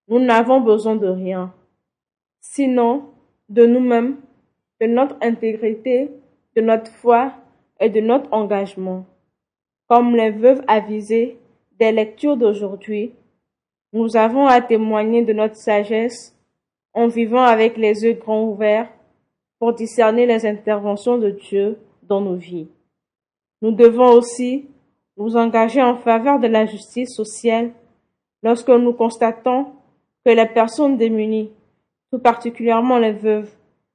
nous 0.09 0.19
n'avons 0.19 0.61
besoin 0.61 0.97
de 0.97 1.07
rien, 1.07 1.55
sinon 2.40 3.05
de 3.49 3.64
nous-mêmes, 3.64 4.16
de 4.81 4.87
notre 4.87 5.16
intégrité, 5.23 6.11
de 6.57 6.61
notre 6.61 6.90
foi 6.90 7.33
et 7.81 7.88
de 7.88 8.01
notre 8.01 8.33
engagement. 8.33 9.07
Comme 9.88 10.14
les 10.14 10.31
veuves 10.31 10.62
avisées 10.69 11.38
des 11.79 11.90
lectures 11.90 12.37
d'aujourd'hui, 12.37 13.12
nous 13.93 14.16
avons 14.16 14.47
à 14.47 14.61
témoigner 14.61 15.25
de 15.25 15.33
notre 15.33 15.57
sagesse 15.57 16.37
en 16.93 17.09
vivant 17.09 17.43
avec 17.43 17.77
les 17.77 18.05
yeux 18.05 18.12
grands 18.12 18.45
ouverts 18.45 18.88
pour 19.59 19.73
discerner 19.73 20.27
les 20.27 20.47
interventions 20.47 21.19
de 21.19 21.31
Dieu 21.31 21.79
dans 22.03 22.21
nos 22.21 22.37
vies. 22.37 22.69
Nous 23.62 23.73
devons 23.73 24.12
aussi 24.12 24.66
nous 25.16 25.37
engager 25.37 25.83
en 25.83 25.97
faveur 25.97 26.38
de 26.38 26.47
la 26.47 26.66
justice 26.66 27.14
sociale 27.14 27.73
lorsque 28.43 28.69
nous 28.69 28.93
constatons 28.93 29.66
que 30.25 30.31
les 30.31 30.47
personnes 30.47 30.97
démunies, 30.97 31.51
tout 32.12 32.19
particulièrement 32.19 32.99
les 32.99 33.12
veuves, 33.12 33.51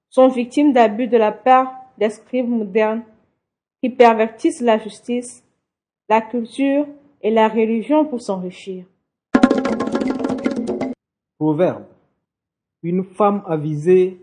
sont 0.10 0.28
victimes 0.28 0.74
d'abus 0.74 1.08
de 1.08 1.18
la 1.18 1.32
part 1.32 1.74
des 1.98 2.10
scribes 2.10 2.50
modernes 2.50 3.04
qui 3.86 3.92
pervertissent 3.92 4.62
la 4.62 4.80
justice, 4.80 5.44
la 6.10 6.20
culture 6.20 6.88
et 7.22 7.30
la 7.30 7.48
religion 7.48 8.04
pour 8.04 8.20
s'enrichir. 8.20 8.84
Proverbe. 11.38 11.86
Une 12.82 13.04
femme 13.04 13.44
avisée 13.46 14.20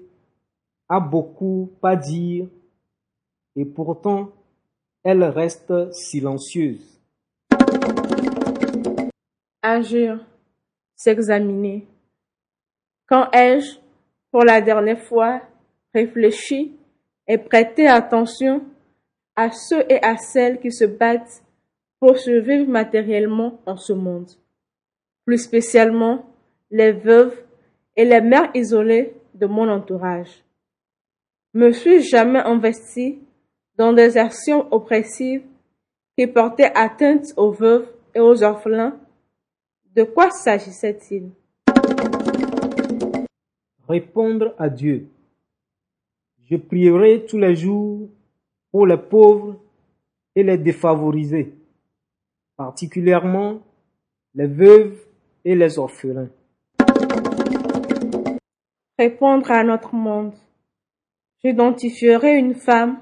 a 0.88 0.98
beaucoup 0.98 1.70
à 1.80 1.94
dire 1.94 2.48
et 3.54 3.64
pourtant 3.64 4.32
elle 5.04 5.22
reste 5.22 5.92
silencieuse. 5.92 7.00
Agir, 9.62 10.26
s'examiner. 10.96 11.86
Quand 13.06 13.30
ai-je, 13.32 13.78
pour 14.32 14.42
la 14.42 14.60
dernière 14.60 15.04
fois, 15.04 15.40
réfléchi 15.94 16.76
et 17.28 17.38
prêté 17.38 17.86
attention 17.86 18.64
à 19.36 19.50
ceux 19.50 19.84
et 19.88 20.02
à 20.02 20.16
celles 20.16 20.60
qui 20.60 20.70
se 20.70 20.84
battent 20.84 21.42
pour 22.00 22.18
survivre 22.18 22.68
matériellement 22.68 23.60
en 23.66 23.76
ce 23.76 23.92
monde, 23.92 24.30
plus 25.24 25.38
spécialement 25.38 26.26
les 26.70 26.92
veuves 26.92 27.42
et 27.96 28.04
les 28.04 28.20
mères 28.20 28.50
isolées 28.54 29.14
de 29.34 29.46
mon 29.46 29.68
entourage. 29.68 30.42
Me 31.54 31.70
suis 31.72 32.02
jamais 32.02 32.40
investi 32.40 33.18
dans 33.76 33.92
des 33.92 34.16
actions 34.16 34.72
oppressives 34.72 35.44
qui 36.16 36.26
portaient 36.26 36.72
atteinte 36.74 37.32
aux 37.36 37.52
veuves 37.52 37.88
et 38.14 38.20
aux 38.20 38.42
orphelins? 38.42 38.98
De 39.94 40.04
quoi 40.04 40.30
s'agissait-il? 40.30 41.30
Répondre 43.88 44.54
à 44.58 44.68
Dieu. 44.68 45.08
Je 46.50 46.56
prierai 46.56 47.24
tous 47.26 47.38
les 47.38 47.54
jours 47.54 48.08
pour 48.72 48.86
les 48.86 48.96
pauvres 48.96 49.56
et 50.34 50.42
les 50.42 50.58
défavorisés, 50.58 51.54
particulièrement 52.56 53.60
les 54.34 54.46
veuves 54.46 54.98
et 55.44 55.54
les 55.54 55.78
orphelins. 55.78 56.30
Répondre 58.98 59.50
à 59.50 59.62
notre 59.62 59.94
monde. 59.94 60.34
J'identifierai 61.44 62.38
une 62.38 62.54
femme, 62.54 63.00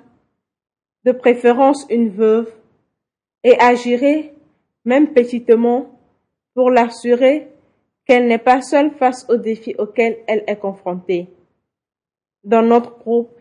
de 1.05 1.13
préférence 1.13 1.87
une 1.89 2.11
veuve, 2.11 2.53
et 3.45 3.59
agirai, 3.61 4.35
même 4.85 5.13
petitement, 5.13 5.99
pour 6.55 6.71
l'assurer 6.71 7.49
qu'elle 8.07 8.27
n'est 8.27 8.39
pas 8.39 8.61
seule 8.61 8.91
face 8.93 9.29
aux 9.29 9.37
défis 9.37 9.75
auxquels 9.79 10.19
elle 10.27 10.43
est 10.47 10.59
confrontée. 10.59 11.29
Dans 12.45 12.63
notre 12.63 12.99
groupe, 12.99 13.40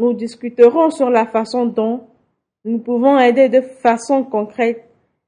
nous 0.00 0.14
discuterons 0.14 0.90
sur 0.90 1.10
la 1.10 1.26
façon 1.26 1.66
dont 1.66 2.00
nous 2.64 2.78
pouvons 2.78 3.18
aider 3.18 3.50
de 3.50 3.60
façon 3.60 4.24
concrète 4.24 4.82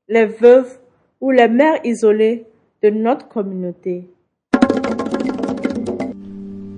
les 0.08 0.24
veuves 0.24 0.78
ou 1.20 1.30
les 1.30 1.46
mères 1.46 1.78
isolées 1.84 2.46
de 2.82 2.88
notre 2.88 3.28
communauté. 3.28 4.08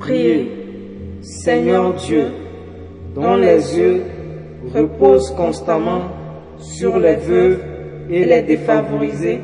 Priez, 0.00 0.50
Seigneur 1.22 1.94
Dieu, 1.94 2.26
dont 3.14 3.36
les 3.36 3.78
yeux 3.78 4.02
reposent 4.74 5.30
constamment 5.30 6.02
sur 6.58 6.98
les 6.98 7.14
veuves 7.14 7.62
et 8.10 8.24
les 8.24 8.42
défavorisés 8.42 9.40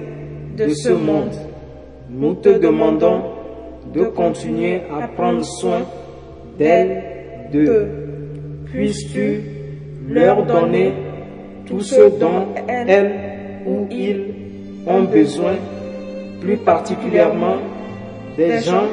de 0.56 0.68
ce 0.70 0.90
monde. 0.90 1.36
Nous 2.10 2.34
te 2.34 2.58
demandons 2.58 3.22
de 3.94 4.04
continuer 4.06 4.82
à 4.90 5.06
prendre 5.06 5.44
soin 5.44 5.82
d'elles, 6.58 7.48
d'eux. 7.52 8.09
Puisses-tu 8.72 9.40
leur 10.08 10.44
donner 10.44 10.92
tout 11.66 11.80
ce 11.80 12.08
dont 12.18 12.48
elles 12.68 13.14
ou 13.66 13.86
ils 13.90 14.22
ont 14.86 15.02
besoin, 15.02 15.56
plus 16.40 16.56
particulièrement 16.56 17.56
des 18.36 18.60
gens 18.60 18.86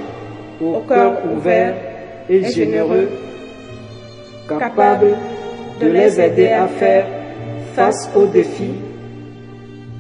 au 0.62 0.80
cœur 0.88 1.14
ouvert 1.32 1.76
et 2.30 2.44
généreux, 2.46 3.10
capables 4.48 5.16
de 5.80 5.88
les 5.88 6.20
aider 6.20 6.48
à 6.48 6.68
faire 6.68 7.06
face 7.74 8.10
aux 8.16 8.26
défis 8.26 8.76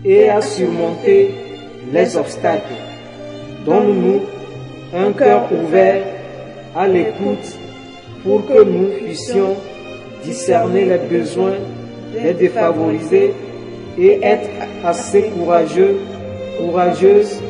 et 0.04 0.30
à 0.30 0.42
surmonter 0.42 1.36
les 1.94 2.18
obstacles. 2.18 2.74
Donne-nous 3.66 4.22
un 4.96 5.12
cœur 5.14 5.48
ouvert 5.52 6.04
à 6.76 6.88
l'écoute 6.88 7.57
pour 8.24 8.46
que 8.46 8.64
nous 8.64 8.90
puissions 9.04 9.56
discerner 10.24 10.86
les 10.86 10.98
besoins 10.98 11.58
des 12.14 12.34
défavorisés 12.34 13.34
et 13.98 14.20
être 14.22 14.50
assez 14.84 15.24
courageux, 15.24 15.98
courageuses, 16.60 17.42